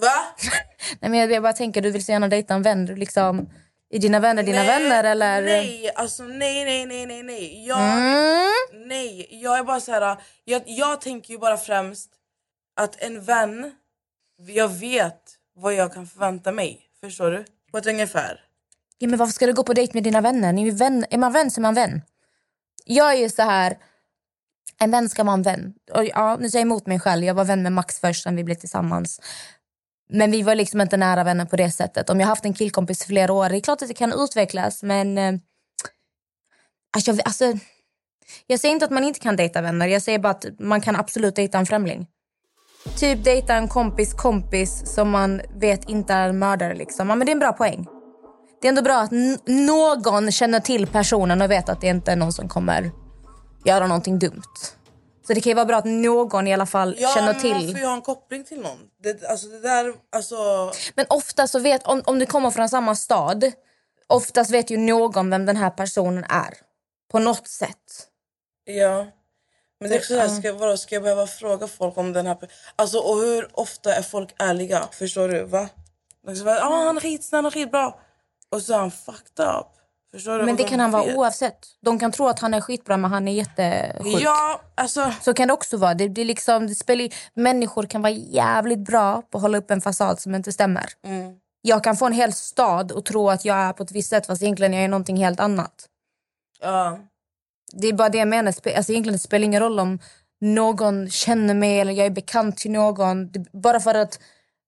Va? 0.00 0.12
Nej, 1.00 1.10
men 1.10 1.30
jag, 1.30 1.42
bara 1.42 1.52
tänker, 1.52 1.82
du 1.82 1.90
vill 1.90 2.04
så 2.04 2.12
gärna 2.12 2.28
dejta 2.28 2.54
en 2.54 2.62
vän. 2.62 2.86
Du 2.86 2.96
liksom, 2.96 3.50
är 3.90 3.98
dina 3.98 4.20
vänner 4.20 4.42
dina 4.42 4.64
vänner 4.64 5.04
eller? 5.04 5.42
Nej, 5.42 5.90
alltså 5.94 6.22
nej, 6.22 6.64
nej, 6.64 6.86
nej, 6.86 7.06
nej, 7.06 7.22
nej. 7.22 7.66
Jag, 7.66 7.80
Mm. 7.80 8.88
nej, 8.88 9.28
jag 9.42 9.58
är 9.58 9.64
bara 9.64 9.80
så 9.80 9.92
här. 9.92 10.16
Jag, 10.44 10.62
jag 10.66 11.00
tänker 11.00 11.32
ju 11.32 11.38
bara 11.38 11.56
främst 11.56 12.10
att 12.76 13.02
en 13.02 13.22
vän, 13.24 13.72
jag 14.46 14.68
vet 14.68 15.20
vad 15.56 15.74
jag 15.74 15.92
kan 15.94 16.06
förvänta 16.06 16.52
mig. 16.52 16.80
Förstår 17.00 17.30
du? 17.30 17.44
På 17.72 17.78
ett 17.78 17.86
ungefär. 17.86 18.40
Ja, 18.98 19.08
men 19.08 19.18
varför 19.18 19.32
ska 19.32 19.46
du 19.46 19.52
gå 19.52 19.64
på 19.64 19.72
dejt 19.74 19.90
med 19.94 20.02
dina 20.04 20.20
vänner? 20.20 20.52
Ni 20.52 20.68
är, 20.68 20.72
vän, 20.72 21.04
är 21.10 21.18
man 21.18 21.32
vän 21.32 21.50
så 21.50 21.60
är 21.60 21.62
man 21.62 21.74
vän. 21.74 22.02
Jag 22.84 23.12
är 23.12 23.16
ju 23.18 23.28
så 23.30 23.42
här... 23.42 23.78
En 24.82 24.90
vän 24.90 25.08
ska 25.08 25.24
vara 25.24 25.34
en 25.34 25.42
vän. 25.42 25.74
Och 25.92 26.04
ja, 26.04 26.36
nu 26.40 26.50
säger 26.50 26.60
jag 26.64 26.66
emot 26.66 26.86
mig 26.86 27.00
själv. 27.00 27.24
Jag 27.24 27.34
var 27.34 27.44
vän 27.44 27.62
med 27.62 27.72
Max 27.72 28.00
först, 28.00 28.22
sen 28.22 28.36
vi 28.36 28.44
blev 28.44 28.54
tillsammans. 28.54 29.20
Men 30.12 30.30
vi 30.30 30.42
var 30.42 30.54
liksom 30.54 30.80
inte 30.80 30.96
nära 30.96 31.24
vänner 31.24 31.44
på 31.44 31.56
det 31.56 31.70
sättet. 31.70 32.10
Om 32.10 32.20
jag 32.20 32.26
haft 32.26 32.44
en 32.44 32.54
killkompis 32.54 33.02
i 33.02 33.06
flera 33.06 33.32
år, 33.32 33.48
det 33.48 33.56
är 33.56 33.60
klart 33.60 33.82
att 33.82 33.88
det 33.88 33.94
kan 33.94 34.12
utvecklas. 34.12 34.82
Men 34.82 35.18
eh, 35.18 35.34
alltså, 36.96 37.10
jag, 37.10 37.20
alltså, 37.24 37.44
jag 38.46 38.60
säger 38.60 38.72
inte 38.72 38.84
att 38.84 38.90
man 38.90 39.04
inte 39.04 39.20
kan 39.20 39.36
dejta 39.36 39.60
vänner. 39.60 39.86
Jag 39.86 40.02
säger 40.02 40.18
bara 40.18 40.30
att 40.30 40.44
man 40.58 40.80
kan 40.80 40.96
absolut 40.96 41.36
dejta 41.36 41.58
en 41.58 41.66
främling. 41.66 42.06
Typ 42.96 43.24
dejta 43.24 43.54
en 43.54 43.68
kompis 43.68 44.14
kompis 44.14 44.82
som 44.94 45.10
man 45.10 45.40
vet 45.60 45.88
inte 45.88 46.12
är 46.12 46.28
en 46.28 46.38
mördare. 46.38 46.74
Liksom. 46.74 47.08
Ja, 47.08 47.14
men 47.14 47.26
det 47.26 47.30
är 47.30 47.34
en 47.34 47.38
bra 47.38 47.52
poäng. 47.52 47.86
Det 48.60 48.66
är 48.66 48.68
ändå 48.68 48.82
bra 48.82 49.00
att 49.00 49.10
någon 49.46 50.32
känner 50.32 50.60
till 50.60 50.86
personen 50.86 51.42
och 51.42 51.50
vet 51.50 51.68
att 51.68 51.80
det 51.80 51.86
inte 51.86 52.12
är 52.12 52.16
någon 52.16 52.32
som 52.32 52.48
kommer 52.48 52.90
göra 53.64 53.86
någonting 53.86 54.18
dumt. 54.18 54.42
Så 55.30 55.34
det 55.34 55.40
kan 55.40 55.50
ju 55.50 55.54
vara 55.54 55.66
bra 55.66 55.76
att 55.76 55.84
någon 55.84 56.46
i 56.46 56.52
alla 56.54 56.66
fall 56.66 56.96
Ja, 56.98 57.08
känner 57.08 57.26
men 57.26 57.52
man 57.52 57.60
till. 57.60 57.70
får 57.70 57.78
ju 57.80 57.86
ha 57.86 57.94
en 57.94 58.02
koppling 58.02 58.44
till 58.44 58.60
någon. 58.60 58.78
Det, 59.02 59.24
alltså 59.24 59.46
det 59.48 59.60
där, 59.60 59.94
alltså... 60.12 60.36
Men 60.94 61.06
ofta 61.08 61.46
så 61.46 61.58
vet, 61.58 61.86
om, 61.86 62.02
om 62.06 62.18
du 62.18 62.26
kommer 62.26 62.50
från 62.50 62.68
samma 62.68 62.94
stad, 62.94 63.52
oftast 64.06 64.50
vet 64.50 64.70
ju 64.70 64.76
någon 64.76 65.30
vem 65.30 65.46
den 65.46 65.56
här 65.56 65.70
personen 65.70 66.24
är. 66.24 66.54
På 67.10 67.18
något 67.18 67.48
sätt. 67.48 68.08
Ja. 68.64 69.06
Men 69.80 69.90
det 69.90 69.96
är 69.96 69.98
också 69.98 70.14
så 70.14 70.20
här, 70.20 70.28
ska, 70.28 70.52
vadå, 70.52 70.76
ska 70.76 70.94
jag 70.94 71.02
behöva 71.02 71.26
fråga 71.26 71.68
folk 71.68 71.96
om 71.98 72.12
den 72.12 72.26
här... 72.26 72.36
Alltså, 72.76 72.98
och 72.98 73.16
hur 73.16 73.48
ofta 73.52 73.94
är 73.94 74.02
folk 74.02 74.34
ärliga? 74.38 74.88
Förstår 74.92 75.28
du? 75.28 75.44
Va? 75.44 75.68
De 76.26 76.36
ska 76.36 76.44
vara, 76.44 76.64
ah, 76.64 76.84
han 76.84 76.96
är 76.96 77.00
skitsnäll, 77.00 77.38
han 77.38 77.46
är 77.46 77.50
skitbra. 77.50 77.94
Och 78.50 78.62
så 78.62 78.72
är 78.72 78.78
han 78.78 78.90
fucked 78.90 79.46
up. 79.46 79.79
Men 80.12 80.56
det 80.56 80.62
de 80.62 80.68
kan 80.68 80.80
han 80.80 80.90
vara 80.90 81.14
oavsett. 81.14 81.66
De 81.80 81.98
kan 81.98 82.12
tro 82.12 82.28
att 82.28 82.38
han 82.38 82.54
är 82.54 82.60
skitbra 82.60 82.96
men 82.96 83.10
han 83.10 83.28
är 83.28 83.32
jättesjuk. 83.32 84.22
Ja, 84.22 84.60
alltså... 84.74 85.12
Så 85.22 85.34
kan 85.34 85.48
det 85.48 85.54
också 85.54 85.76
vara. 85.76 85.94
Det, 85.94 86.08
det 86.08 86.24
liksom, 86.24 86.66
det 86.66 86.74
spelar, 86.74 87.08
människor 87.34 87.86
kan 87.86 88.02
vara 88.02 88.12
jävligt 88.12 88.78
bra 88.78 89.22
på 89.30 89.38
att 89.38 89.42
hålla 89.42 89.58
upp 89.58 89.70
en 89.70 89.80
fasad 89.80 90.20
som 90.20 90.34
inte 90.34 90.52
stämmer. 90.52 90.86
Mm. 91.04 91.34
Jag 91.62 91.84
kan 91.84 91.96
få 91.96 92.06
en 92.06 92.12
hel 92.12 92.32
stad 92.32 92.92
och 92.92 93.04
tro 93.04 93.30
att 93.30 93.44
jag 93.44 93.56
är 93.56 93.72
på 93.72 93.82
ett 93.82 93.92
visst 93.92 94.10
sätt 94.10 94.26
fast 94.26 94.42
egentligen 94.42 94.72
jag 94.72 94.84
är 94.84 94.88
någonting 94.88 95.16
helt 95.16 95.40
annat. 95.40 95.88
Ja. 96.60 96.98
Det 97.72 97.86
är 97.86 97.92
bara 97.92 98.08
det 98.08 98.18
jag 98.18 98.28
menar. 98.28 98.48
Alltså 98.48 98.92
egentligen 98.92 99.12
det 99.12 99.18
spelar 99.18 99.44
ingen 99.44 99.60
roll 99.60 99.80
om 99.80 99.98
någon 100.40 101.10
känner 101.10 101.54
mig 101.54 101.80
eller 101.80 101.92
jag 101.92 102.06
är 102.06 102.10
bekant 102.10 102.56
till 102.56 102.70
någon. 102.70 103.30
Bara 103.52 103.80
för 103.80 103.94
att 103.94 104.18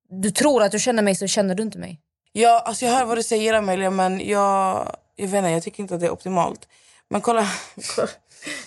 du 0.09 0.31
tror 0.31 0.63
att 0.63 0.73
du 0.73 0.79
känner 0.79 1.03
mig 1.03 1.15
så 1.15 1.27
känner 1.27 1.55
du 1.55 1.63
inte 1.63 1.79
mig. 1.79 2.01
Ja, 2.33 2.63
alltså 2.65 2.85
jag 2.85 2.93
hör 2.93 3.05
vad 3.05 3.19
du 3.19 3.23
säger 3.23 3.55
Amelia 3.55 3.91
men 3.91 4.29
jag, 4.29 4.97
jag 5.23 5.29
vet 5.29 5.39
inte, 5.39 5.51
jag 5.51 5.63
tycker 5.63 5.83
inte 5.83 5.95
att 5.95 6.01
det 6.01 6.07
är 6.07 6.13
optimalt. 6.13 6.69
Men 7.11 7.21
kolla, 7.21 7.47
kolla, 7.97 8.09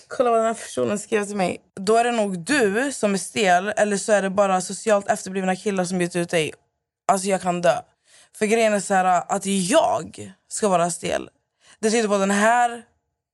kolla 0.07 0.29
vad 0.29 0.39
den 0.39 0.45
här 0.45 0.53
personen 0.53 0.99
skrev 0.99 1.25
till 1.25 1.35
mig. 1.35 1.61
Då 1.75 1.95
är 1.95 2.03
det 2.03 2.11
nog 2.11 2.39
du 2.39 2.91
som 2.91 3.13
är 3.13 3.17
stel 3.17 3.73
eller 3.77 3.97
så 3.97 4.11
är 4.11 4.21
det 4.21 4.29
bara 4.29 4.61
socialt 4.61 5.09
efterblivna 5.09 5.55
killar 5.55 5.85
som 5.85 6.01
gett 6.01 6.15
ut 6.15 6.29
dig. 6.29 6.53
Alltså 7.07 7.27
jag 7.27 7.41
kan 7.41 7.61
dö. 7.61 7.81
För 8.37 8.45
grejen 8.45 8.73
är 8.73 8.79
så 8.79 8.93
här 8.93 9.23
att 9.27 9.45
jag 9.45 10.33
ska 10.47 10.67
vara 10.69 10.91
stel. 10.91 11.29
Det 11.79 11.91
tyder 11.91 12.07
på 12.07 12.13
att 12.13 12.19
den 12.19 12.31
här 12.31 12.83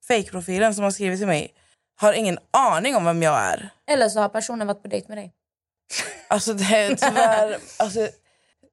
fake-profilen 0.08 0.76
som 0.76 0.84
har 0.84 0.92
skrivit 0.92 1.20
till 1.20 1.28
mig 1.28 1.54
har 1.96 2.14
ingen 2.14 2.40
aning 2.52 2.96
om 2.96 3.06
vem 3.06 3.24
jag 3.24 3.40
är. 3.40 3.70
Eller 3.92 4.10
så 4.10 4.20
har 4.20 4.30
personen 4.30 4.68
varit 4.68 4.82
på 4.82 4.88
dejt 4.88 5.08
med 5.08 5.18
dig. 5.18 5.34
Alltså 6.28 6.54
det 6.54 6.76
är 6.76 6.96
tyvärr... 6.96 7.58
alltså, 7.78 8.10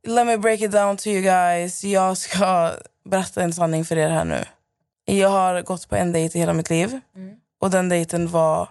let 0.07 0.27
me 0.27 0.37
break 0.37 0.61
it 0.61 0.71
down 0.71 0.97
to 0.97 1.09
you 1.09 1.23
guys. 1.23 1.85
Jag 1.85 2.17
ska 2.17 2.73
berätta 3.09 3.43
en 3.43 3.53
sanning 3.53 3.85
för 3.85 3.99
er 3.99 4.09
här 4.09 4.25
nu. 4.25 4.45
Jag 5.05 5.29
har 5.29 5.63
gått 5.63 5.89
på 5.89 5.97
en 5.97 6.13
dejt 6.13 6.39
i 6.39 6.41
hela 6.41 6.53
mitt 6.53 6.71
liv. 6.71 7.01
Och 7.61 7.71
den 7.71 7.89
dejten 7.89 8.29
var 8.29 8.69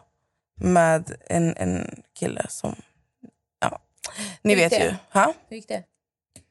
med 0.61 1.11
en, 1.29 1.55
en 1.57 2.03
kille 2.19 2.45
som... 2.49 2.75
Ja, 3.59 3.79
ni 4.41 4.55
vet 4.55 4.69
det? 4.71 4.83
ju. 4.83 4.95
Ha? 5.13 5.33
Hur 5.49 5.55
gick 5.57 5.67
det? 5.67 5.83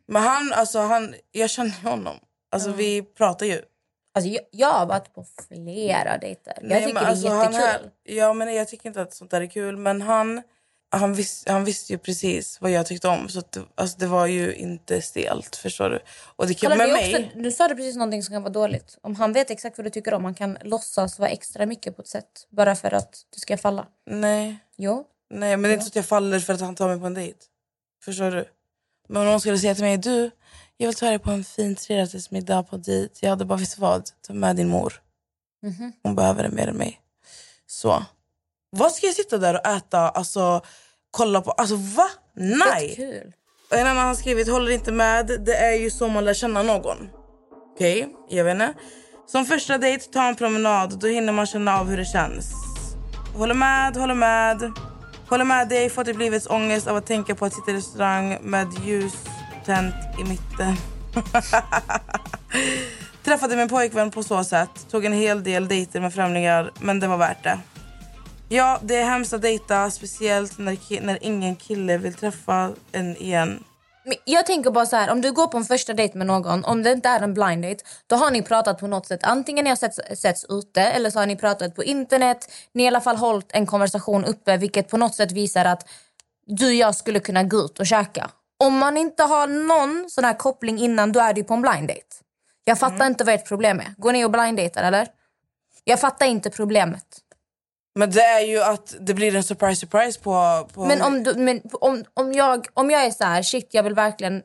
Men 0.08 0.22
han, 0.22 0.52
alltså 0.52 0.78
han... 0.80 1.14
Jag 1.32 1.50
känner 1.50 1.82
honom. 1.90 2.16
Alltså 2.50 2.72
vi 2.72 3.02
pratar 3.02 3.46
ju. 3.46 3.62
Alltså, 4.14 4.28
jag, 4.30 4.42
jag 4.50 4.72
har 4.72 4.86
varit 4.86 5.14
på 5.14 5.24
flera 5.48 6.18
dejter. 6.18 6.52
Jag 6.60 6.68
Nej, 6.68 6.80
tycker 6.80 6.94
men 6.94 7.02
det 7.02 7.08
är 7.08 7.10
alltså, 7.10 7.28
han 7.28 7.52
jättekul. 7.52 7.60
här- 7.66 7.90
ja, 8.02 8.32
men 8.32 8.54
jag 8.54 8.68
tycker 8.68 8.88
inte 8.88 9.02
att 9.02 9.14
sånt 9.14 9.30
där 9.30 9.40
är 9.40 9.46
kul. 9.46 9.76
Men 9.76 10.02
han, 10.02 10.42
han, 10.90 11.14
vis, 11.14 11.44
han 11.46 11.64
visste 11.64 11.92
ju 11.92 11.98
precis 11.98 12.60
vad 12.60 12.70
jag 12.70 12.86
tyckte 12.86 13.08
om. 13.08 13.28
Så 13.28 13.38
att, 13.38 13.52
det- 13.52 13.64
alltså, 13.74 13.98
det 13.98 14.06
var 14.06 14.26
ju 14.26 14.54
inte 14.54 15.02
stelt, 15.02 15.56
förstår 15.56 15.90
du? 15.90 16.00
Och 16.36 16.46
det 16.46 16.54
kan, 16.54 16.70
Kolla, 16.70 16.84
med 16.84 16.92
mig... 16.92 17.16
också, 17.26 17.38
du 17.38 17.50
sa 17.52 17.68
det 17.68 17.74
precis 17.74 17.96
någonting 17.96 18.22
som 18.22 18.32
kan 18.32 18.42
vara 18.42 18.52
dåligt. 18.52 18.98
Om 19.02 19.14
han 19.16 19.32
vet 19.32 19.50
exakt 19.50 19.78
vad 19.78 19.86
du 19.86 19.90
tycker 19.90 20.14
om, 20.14 20.24
han 20.24 20.34
kan 20.34 20.58
låtsas 20.62 21.18
vara 21.18 21.30
extra 21.30 21.66
mycket 21.66 21.96
på 21.96 22.02
ett 22.02 22.08
sätt. 22.08 22.46
Bara 22.50 22.76
för 22.76 22.94
att 22.94 23.22
du 23.34 23.40
ska 23.40 23.56
falla. 23.56 23.86
Nej, 24.10 24.58
Jo. 24.76 25.04
nej, 25.30 25.56
men 25.56 25.62
det 25.62 25.68
är 25.68 25.72
inte 25.72 25.84
så 25.84 25.88
att 25.90 25.96
jag 25.96 26.06
faller 26.06 26.40
för 26.40 26.52
att 26.54 26.60
han 26.60 26.74
tar 26.74 26.88
mig 26.88 26.98
på 27.00 27.06
en 27.06 27.14
dejt. 27.14 27.38
Förstår 28.04 28.30
du? 28.30 28.44
Men 29.08 29.22
om 29.22 29.28
någon 29.28 29.40
skulle 29.40 29.58
säga 29.58 29.74
till 29.74 29.84
mig, 29.84 29.96
du, 29.98 30.30
jag 30.76 30.86
vill 30.86 30.96
ta 30.96 31.06
dig 31.06 31.18
på 31.18 31.30
en 31.30 31.44
fin 31.44 31.76
trerättersmiddag 31.76 32.62
på 32.62 32.76
dejt. 32.76 33.14
Jag 33.20 33.30
hade 33.30 33.44
bara, 33.44 33.58
vet 33.58 33.78
vad? 33.78 34.10
Ta 34.26 34.32
med 34.32 34.56
din 34.56 34.68
mor. 34.68 35.02
Mhm. 35.62 35.92
Hon 36.02 36.14
behöver 36.14 36.42
det 36.42 36.48
mer 36.48 36.66
än 36.68 36.76
mig. 36.76 37.00
Så. 37.66 38.04
Vad 38.70 38.92
ska 38.92 39.06
jag 39.06 39.14
sitta 39.14 39.38
där 39.38 39.54
och 39.54 39.66
äta? 39.66 40.08
Alltså, 40.08 40.60
kolla 41.10 41.40
på... 41.40 41.50
Alltså, 41.50 41.76
va? 41.76 42.08
Nej! 42.34 43.22
Och 43.70 43.76
En 43.76 43.86
annan 43.86 44.06
har 44.06 44.14
skrivit, 44.14 44.48
håller 44.48 44.72
inte 44.72 44.92
med. 44.92 45.26
Det 45.46 45.56
är 45.56 45.74
ju 45.74 45.90
så 45.90 46.08
man 46.08 46.24
lär 46.24 46.34
känna 46.34 46.62
någon. 46.62 46.96
Okej, 47.74 48.08
jag 48.28 48.44
vet 48.44 48.52
inte. 48.52 48.74
Som 49.26 49.44
första 49.44 49.78
dejt, 49.78 50.04
ta 50.12 50.28
en 50.28 50.36
promenad. 50.36 50.98
Då 51.00 51.06
hinner 51.06 51.32
man 51.32 51.46
känna 51.46 51.80
av 51.80 51.88
hur 51.88 51.96
det 51.96 52.04
känns. 52.04 52.52
Håller 53.34 53.54
med, 53.54 53.96
håller 53.96 54.14
med. 54.14 54.72
Håller 55.28 55.44
med 55.44 55.68
dig, 55.68 55.90
får 55.90 56.04
typ 56.04 56.18
livets 56.18 56.46
ångest 56.46 56.86
av 56.86 56.96
att 56.96 57.06
tänka 57.06 57.34
på 57.34 57.44
att 57.44 57.54
sitta 57.54 57.70
i 57.70 57.74
restaurang 57.74 58.38
med 58.42 58.68
ljus 58.84 59.14
tänt 59.64 59.94
i 60.20 60.24
mitten. 60.24 60.76
Träffade 63.24 63.56
min 63.56 63.68
pojkvän 63.68 64.10
på 64.10 64.22
så 64.22 64.44
sätt. 64.44 64.70
Tog 64.90 65.04
en 65.04 65.12
hel 65.12 65.42
del 65.44 65.68
dejter 65.68 66.00
med 66.00 66.14
främlingar, 66.14 66.70
men 66.80 67.00
det 67.00 67.06
var 67.06 67.16
värt 67.16 67.42
det. 67.42 67.58
Ja, 68.48 68.80
det 68.82 68.96
är 68.96 69.04
hemskt 69.04 69.32
att 69.32 69.42
dejta, 69.42 69.90
speciellt 69.90 70.58
när, 70.58 71.00
när 71.00 71.18
ingen 71.20 71.56
kille 71.56 71.98
vill 71.98 72.14
träffa 72.14 72.72
en 72.92 73.16
igen. 73.16 73.64
Men 74.04 74.14
jag 74.24 74.46
tänker 74.46 74.70
bara 74.70 74.86
så 74.86 74.96
här, 74.96 75.10
om 75.10 75.20
du 75.20 75.32
går 75.32 75.46
på 75.46 75.56
en 75.56 75.64
första 75.64 75.94
dejt 75.94 76.18
med 76.18 76.26
någon, 76.26 76.64
om 76.64 76.82
det 76.82 76.92
inte 76.92 77.08
är 77.08 77.20
en 77.20 77.34
blind 77.34 77.62
date, 77.62 77.84
då 78.06 78.16
har 78.16 78.30
ni 78.30 78.42
pratat 78.42 78.78
på 78.78 78.86
något 78.86 79.06
sätt. 79.06 79.20
Antingen 79.22 79.64
ni 79.64 79.70
har 79.70 79.76
setts, 79.76 80.00
setts 80.20 80.46
ute 80.48 80.82
eller 80.82 81.10
så 81.10 81.18
har 81.18 81.26
ni 81.26 81.36
pratat 81.36 81.74
på 81.74 81.84
internet. 81.84 82.52
Ni 82.72 82.82
har 82.82 82.84
i 82.84 82.88
alla 82.88 83.00
fall 83.00 83.16
hållit 83.16 83.46
en 83.52 83.66
konversation 83.66 84.24
uppe 84.24 84.56
vilket 84.56 84.88
på 84.88 84.96
något 84.96 85.14
sätt 85.14 85.32
visar 85.32 85.64
att 85.64 85.88
du 86.46 86.66
och 86.66 86.74
jag 86.74 86.94
skulle 86.94 87.20
kunna 87.20 87.42
gå 87.42 87.56
ut 87.56 87.78
och 87.78 87.86
käka. 87.86 88.30
Om 88.58 88.78
man 88.78 88.96
inte 88.96 89.22
har 89.22 89.46
någon 89.46 90.10
sån 90.10 90.24
här 90.24 90.34
koppling 90.34 90.78
innan, 90.78 91.12
då 91.12 91.20
är 91.20 91.32
du 91.32 91.44
på 91.44 91.54
en 91.54 91.62
blind 91.62 91.88
date. 91.88 92.00
Jag 92.64 92.78
fattar 92.78 93.06
inte 93.06 93.24
vad 93.24 93.34
ert 93.34 93.48
problem 93.48 93.80
är. 93.80 93.94
Går 93.96 94.12
ni 94.12 94.24
och 94.24 94.30
blind 94.30 94.58
datear 94.58 94.84
eller? 94.84 95.08
Jag 95.84 96.00
fattar 96.00 96.26
inte 96.26 96.50
problemet. 96.50 97.22
Men 97.96 98.10
det 98.10 98.22
är 98.22 98.40
ju 98.40 98.62
att 98.62 98.94
det 99.00 99.14
blir 99.14 99.36
en 99.36 99.44
surprise 99.44 99.80
surprise 99.80 100.20
på... 100.20 100.66
på 100.74 100.84
Men 100.84 101.02
om, 101.02 101.22
du, 101.22 101.34
men 101.34 101.60
om, 101.72 102.04
om, 102.14 102.32
jag, 102.32 102.66
om 102.74 102.90
jag 102.90 103.04
är 103.04 103.10
så 103.10 103.24
här, 103.24 103.42
shit 103.42 103.68
jag 103.70 103.82
vill 103.82 103.94
verkligen... 103.94 104.42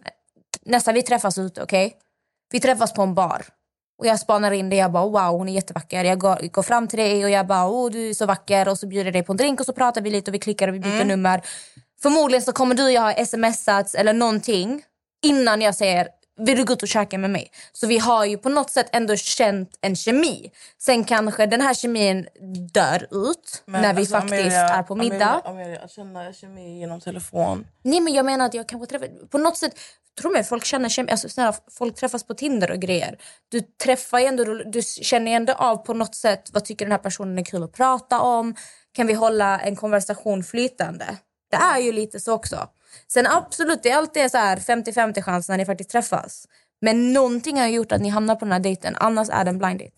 Nästan 0.65 0.93
vi 0.93 1.01
träffas 1.01 1.37
ute, 1.37 1.63
okej? 1.63 1.93
Vi 2.51 2.59
träffas 2.59 2.93
på 2.93 3.01
en 3.01 3.13
bar. 3.13 3.45
Och 3.99 4.07
jag 4.07 4.19
spanar 4.19 4.51
in 4.51 4.69
det, 4.69 4.75
jag 4.75 4.91
bara 4.91 5.05
wow 5.05 5.37
hon 5.37 5.49
är 5.49 5.53
jättevacker. 5.53 6.03
Jag 6.03 6.19
går, 6.19 6.47
går 6.51 6.63
fram 6.63 6.87
till 6.87 6.99
dig 6.99 7.23
och 7.23 7.29
jag 7.29 7.47
bara 7.47 7.67
oh 7.67 7.91
du 7.91 8.09
är 8.09 8.13
så 8.13 8.25
vacker. 8.25 8.67
Och 8.67 8.77
så 8.77 8.87
bjuder 8.87 9.05
jag 9.05 9.13
dig 9.13 9.23
på 9.23 9.33
en 9.33 9.37
drink 9.37 9.59
och 9.59 9.65
så 9.65 9.73
pratar 9.73 10.01
vi 10.01 10.09
lite 10.09 10.31
och 10.31 10.35
vi 10.35 10.39
klickar 10.39 10.67
och 10.67 10.75
vi 10.75 10.79
byter 10.79 11.05
nummer. 11.05 11.41
Förmodligen 12.01 12.41
så 12.41 12.51
kommer 12.51 12.75
du 12.75 12.83
och 12.83 12.91
jag 12.91 13.01
ha 13.01 13.25
smsats 13.25 13.95
eller 13.95 14.13
någonting 14.13 14.83
innan 15.23 15.61
jag 15.61 15.75
säger 15.75 16.07
vill 16.45 16.57
du 16.57 16.63
gå 16.63 16.73
ut 16.73 16.83
och 16.83 16.87
käka 16.87 17.17
med 17.17 17.29
mig? 17.29 17.51
Så 17.71 17.87
vi 17.87 17.97
har 17.97 18.25
ju 18.25 18.37
på 18.37 18.49
något 18.49 18.69
sätt 18.69 18.89
ändå 18.91 19.15
känt 19.15 19.77
en 19.81 19.95
kemi. 19.95 20.51
Sen 20.77 21.03
kanske 21.03 21.45
den 21.45 21.61
här 21.61 21.73
kemin 21.73 22.27
dör 22.73 23.07
ut 23.11 23.63
Men 23.65 23.81
när 23.81 23.93
vi 23.93 23.99
alltså, 23.99 24.15
faktiskt 24.15 24.33
Amelia, 24.33 24.69
är 24.69 24.83
på 24.83 24.95
middag. 24.95 25.15
Amelia, 25.15 25.49
Amelia, 25.49 25.79
att 25.79 25.91
känna 25.91 26.33
kemi 26.33 26.79
genom 26.79 27.01
telefon. 27.01 27.67
Nej 27.83 27.99
men 27.99 28.13
jag 28.13 28.25
menar 28.25 28.45
att 28.45 28.53
jag 28.53 28.67
kanske 28.67 28.87
träffar... 28.87 29.27
På 29.27 29.37
något 29.37 29.57
sätt, 29.57 29.73
tror 30.21 30.31
mig, 30.31 30.43
folk 30.43 30.65
känner 30.65 30.89
kemi. 30.89 31.11
Alltså, 31.11 31.29
snälla, 31.29 31.53
folk 31.71 31.95
träffas 31.95 32.23
på 32.23 32.33
Tinder 32.33 32.71
och 32.71 32.79
grejer. 32.79 33.17
Du 33.49 33.61
träffar 33.83 34.19
ju 34.19 34.25
ändå, 34.25 34.43
du 34.43 34.81
känner 34.81 35.31
ändå 35.31 35.53
av 35.53 35.77
på 35.77 35.93
något 35.93 36.15
sätt 36.15 36.49
vad 36.53 36.65
tycker 36.65 36.85
den 36.85 36.91
här 36.91 36.99
personen 36.99 37.39
är 37.39 37.43
kul 37.43 37.63
att 37.63 37.73
prata 37.73 38.21
om. 38.21 38.55
Kan 38.93 39.07
vi 39.07 39.13
hålla 39.13 39.59
en 39.59 39.75
konversation 39.75 40.43
flytande? 40.43 41.17
Det 41.51 41.57
är 41.57 41.79
ju 41.79 41.91
lite 41.91 42.19
så 42.19 42.33
också. 42.33 42.67
Sen 43.07 43.27
absolut, 43.27 43.83
det 43.83 43.89
är 43.91 43.97
alltid 43.97 44.31
så 44.31 44.37
här 44.37 44.57
50-50 44.57 45.21
chans 45.21 45.49
när 45.49 45.57
ni 45.57 45.65
faktiskt 45.65 45.89
träffas. 45.89 46.45
Men 46.81 47.13
någonting 47.13 47.59
har 47.59 47.67
gjort 47.67 47.91
att 47.91 48.01
ni 48.01 48.09
hamnar 48.09 48.35
på 48.35 48.45
den 48.45 48.51
här 48.51 48.59
dejten. 48.59 48.95
Annars 48.99 49.29
är 49.29 49.43
det 49.43 49.49
en 49.49 49.57
blind 49.57 49.79
date. 49.79 49.91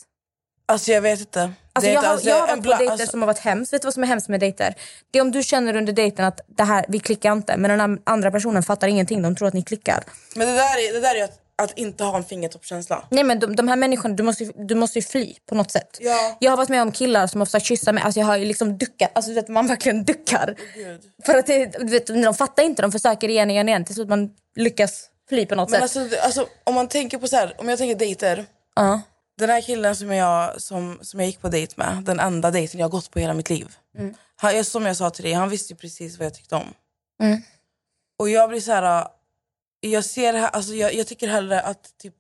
Alltså 0.66 0.92
jag 0.92 1.02
vet 1.02 1.20
inte. 1.20 1.52
Alltså, 1.74 1.92
jag, 1.92 2.00
inte 2.00 2.08
har, 2.08 2.14
alls- 2.16 2.24
jag 2.26 2.36
har 2.40 2.48
varit 2.48 2.64
på 2.64 2.70
dejter 2.70 2.92
alltså- 2.92 3.08
som 3.08 3.22
har 3.22 3.28
varit 3.28 3.40
hemskt. 3.40 3.74
Vet 3.74 3.82
du 3.82 3.86
vad 3.86 3.94
som 3.94 4.04
är 4.04 4.08
hemskt 4.08 4.30
med 4.30 4.40
dejter? 4.40 4.76
Det 5.12 5.20
är 5.20 5.22
om 5.22 5.32
du 5.32 5.44
känner 5.44 5.76
under 5.76 5.94
dejten 5.94 6.26
att 6.26 6.42
det 6.48 6.64
här, 6.64 6.86
vi 6.88 7.00
klickar 7.00 7.32
inte. 7.32 7.58
Men 7.58 7.78
den 7.80 8.02
andra 8.04 8.32
personen 8.32 8.64
fattar 8.64 8.88
ingenting. 8.88 9.22
De 9.22 9.36
tror 9.36 9.48
att 9.48 9.54
ni 9.54 9.64
klickar. 9.64 10.04
Men 10.36 10.48
det 10.48 10.54
där 10.54 10.90
är, 10.90 10.94
det 10.94 11.00
där 11.00 11.16
är 11.16 11.24
att, 11.24 11.40
att 11.62 11.78
inte 11.78 12.04
ha 12.04 12.18
en 12.18 12.24
fingertoppskänsla. 12.24 13.08
Nej 13.10 13.24
men 13.24 13.40
de, 13.40 13.56
de 13.56 13.68
här 13.68 13.76
människorna, 13.76 14.16
du 14.16 14.24
måste, 14.24 14.46
du 14.56 14.76
måste 14.76 15.00
ju 15.00 15.04
fly 15.04 15.36
på 15.46 15.56
något 15.56 15.72
sätt. 15.72 15.98
Ja. 16.02 16.38
Jag 16.40 16.52
har 16.52 16.58
varit 16.58 16.70
med 16.70 16.82
om 16.82 16.92
killar 16.92 17.28
som 17.28 17.42
har 17.42 17.46
försökt 17.46 17.66
kyssa 17.66 17.92
mig. 17.92 18.04
Alltså 18.04 18.20
jag 18.20 18.28
har 18.28 18.38
ju 18.38 18.46
liksom 18.46 18.78
duckat. 18.78 19.12
Alltså 19.16 19.30
du 19.30 19.36
vet, 19.36 19.48
man 19.48 19.68
verkligen 19.68 20.04
duckar. 20.04 20.56
Gud. 20.76 21.02
För 21.26 21.38
att 21.38 21.46
det, 21.46 21.66
du 21.66 21.86
vet, 21.86 22.08
de 22.08 22.34
fattar 22.34 22.64
inte. 22.64 22.82
De 22.82 22.92
försöker 22.92 23.30
igen 23.30 23.52
igen 23.52 23.70
igen. 23.70 23.86
Till 23.86 23.96
slut 23.96 24.10
man 24.10 24.30
lyckas 24.56 25.10
fly 25.30 25.46
på 25.46 25.56
något 25.56 25.70
Men 25.70 25.90
sätt. 25.90 26.02
alltså, 26.02 26.20
alltså, 26.26 26.48
om 26.64 26.76
man 26.76 26.88
tänker 26.88 27.18
på 27.18 27.28
så 27.28 27.36
här, 27.36 27.56
om 27.58 27.70
jag 27.70 27.78
tänker 27.78 27.96
dejter. 27.96 28.46
Ja. 28.76 29.02
Den 29.38 29.50
här 29.50 29.62
killen 29.62 29.96
som 29.96 30.12
jag, 30.12 30.62
som, 30.62 31.00
som 31.02 31.20
jag 31.20 31.28
gick 31.28 31.42
på 31.42 31.50
dejt 31.50 31.74
med, 31.78 32.04
den 32.04 32.20
enda 32.20 32.52
dejten 32.52 32.80
jag 32.80 32.86
har 32.86 32.92
gått 32.92 33.12
på 33.12 33.20
hela 33.20 33.34
mitt 33.34 33.50
liv. 33.50 33.76
Mm. 33.98 34.14
Han, 34.36 34.66
som 34.66 34.86
jag 34.86 34.98
sa 34.98 35.10
till 35.10 35.24
dig, 35.24 35.34
han 35.34 35.50
visste 35.50 35.74
ju 35.74 35.78
precis 35.78 36.20
vad 36.20 36.26
jag 36.26 36.34
tyckte 36.34 36.56
om. 36.56 36.74
Mm. 37.24 37.42
Och 38.20 38.30
jag 38.30 38.50
blir 38.50 38.62
så 38.62 38.72
här, 38.72 39.08
jag 39.92 40.06
ser 40.06 40.34
här, 40.34 40.50
alltså 40.50 40.74
jag, 40.74 40.94
jag 40.94 41.08
tycker 41.08 41.28
hellre 41.28 41.62
att 41.62 41.98
typ 41.98 42.14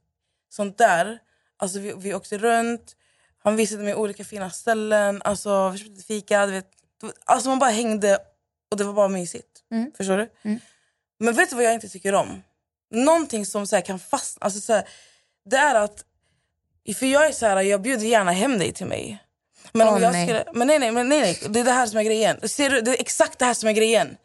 sånt 0.50 0.78
där, 0.78 1.20
alltså 1.58 1.80
vi, 1.80 1.94
vi 1.98 2.14
åkte 2.14 2.38
runt, 2.38 2.96
han 3.44 3.56
visade 3.56 3.84
mig 3.84 3.96
olika 3.96 4.24
fina 4.24 4.50
ställen, 4.50 5.22
alltså 5.26 5.70
vi 5.70 5.78
köpte 5.78 6.04
fika, 6.04 6.46
du 6.46 6.52
vet. 6.52 6.68
Alltså 7.26 7.50
man 7.50 7.60
bara 7.60 7.70
hängde 7.70 8.18
och 8.72 8.78
det 8.78 8.84
var 8.84 8.94
bara 8.94 9.08
mysigt. 9.08 9.64
Mm. 9.72 9.92
Förstår 9.98 10.18
du? 10.18 10.30
Mm. 10.42 10.60
Men 11.20 11.34
vet 11.34 11.50
du 11.50 11.56
vad 11.56 11.66
jag 11.66 11.74
inte 11.74 11.90
tycker 11.90 12.16
om? 12.16 12.44
Någonting 12.92 13.46
som 13.46 13.68
så 13.68 13.82
kan 13.82 14.00
fastna, 14.00 14.46
alltså 14.46 14.60
så 14.60 14.74
här, 14.74 14.88
det 15.46 15.58
är 15.58 15.76
att, 15.76 16.06
för 16.96 17.06
jag 17.06 17.28
är 17.28 17.32
så 17.32 17.46
här, 17.46 17.62
jag 17.62 17.82
bjuder 17.82 18.06
gärna 18.06 18.32
hem 18.32 18.60
dig 18.60 18.74
till 18.74 18.86
mig. 18.86 19.24
Men, 19.72 19.88
om 19.88 19.94
Åh, 19.94 20.02
jag 20.02 20.12
nej. 20.12 20.28
skulle, 20.28 20.46
men 20.54 20.68
nej, 20.68 20.80
nej, 20.80 20.92
men 20.92 21.10
nej, 21.10 21.20
nej, 21.22 21.40
det 21.50 21.60
är 21.60 21.64
det 21.64 21.72
här 21.72 21.88
som 21.88 22.00
är 22.00 22.04
grejen. 22.04 22.50
Ser 22.50 22.70
du, 22.70 22.82
det 22.82 22.92
är 22.92 23.02
exakt 23.02 23.40
det 23.40 23.46
här 23.46 23.54
som 23.54 23.70
är 23.70 23.74
grejen. 23.74 24.18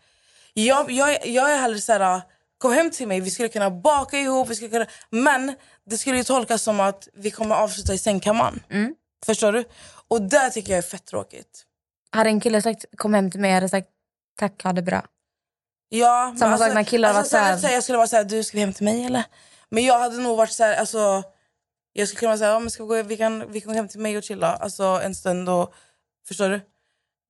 Jag, 0.52 0.90
jag, 0.90 1.26
jag 1.26 1.52
är 1.52 1.58
hellre 1.58 1.80
så 1.80 1.92
här, 1.92 2.22
kom 2.58 2.72
hem 2.72 2.90
till 2.90 3.08
mig, 3.08 3.20
vi 3.20 3.30
skulle 3.30 3.48
kunna 3.48 3.70
baka 3.70 4.18
ihop, 4.18 4.48
vi 4.48 4.54
skulle 4.54 4.70
kunna, 4.70 4.86
men 5.10 5.54
det 5.86 5.98
skulle 5.98 6.16
ju 6.16 6.24
tolkas 6.24 6.62
som 6.62 6.80
att 6.80 7.08
vi 7.14 7.30
kommer 7.30 7.54
avsluta 7.54 7.94
i 7.94 7.98
sängkammaren. 7.98 8.62
Mm. 8.70 8.94
Förstår 9.26 9.52
du? 9.52 9.64
Och 10.08 10.22
det 10.22 10.50
tycker 10.50 10.70
jag 10.72 10.78
är 10.78 10.82
fett 10.82 11.04
tråkigt. 11.04 11.64
Hade 12.10 12.30
en 12.30 12.40
kille 12.40 12.62
sagt 12.62 12.84
kom 12.96 13.14
hem 13.14 13.30
till 13.30 13.40
mig, 13.40 13.50
jag 13.50 13.54
hade 13.54 13.68
sagt 13.68 13.88
tack, 14.38 14.62
ha 14.64 14.72
det 14.72 14.82
bra. 14.82 15.02
Ja, 15.88 16.34
Samma 16.38 16.58
sak 16.58 16.74
när 16.74 16.84
killar 16.84 17.08
alltså, 17.14 17.36
var 17.36 17.42
så 17.42 17.46
här- 17.46 17.56
så 17.58 17.68
Jag 17.68 17.82
skulle 17.82 17.98
vara 17.98 18.08
så 18.08 18.16
här, 18.16 18.24
du 18.24 18.44
ska 18.44 18.56
vi 18.56 18.60
hem 18.60 18.72
till 18.72 18.84
mig 18.84 19.04
eller? 19.04 19.24
Men 19.70 19.84
jag 19.84 19.98
hade 19.98 20.16
nog 20.16 20.36
varit 20.36 20.52
så 20.52 20.64
här, 20.64 20.76
alltså, 20.76 21.22
jag 21.92 22.08
skulle 22.08 22.20
kunna 22.20 22.36
här, 22.36 22.52
ja, 22.52 22.58
men 22.58 22.70
ska 22.70 22.84
vi, 22.84 22.88
gå, 22.88 23.02
vi, 23.02 23.16
kan, 23.16 23.52
vi 23.52 23.60
kan 23.60 23.72
gå 23.72 23.76
hem 23.76 23.88
till 23.88 24.00
mig 24.00 24.16
och 24.16 24.22
chilla 24.22 24.56
alltså, 24.56 24.82
en 25.04 25.14
stund. 25.14 25.48
Och, 25.48 25.74
förstår 26.28 26.48
du? 26.48 26.60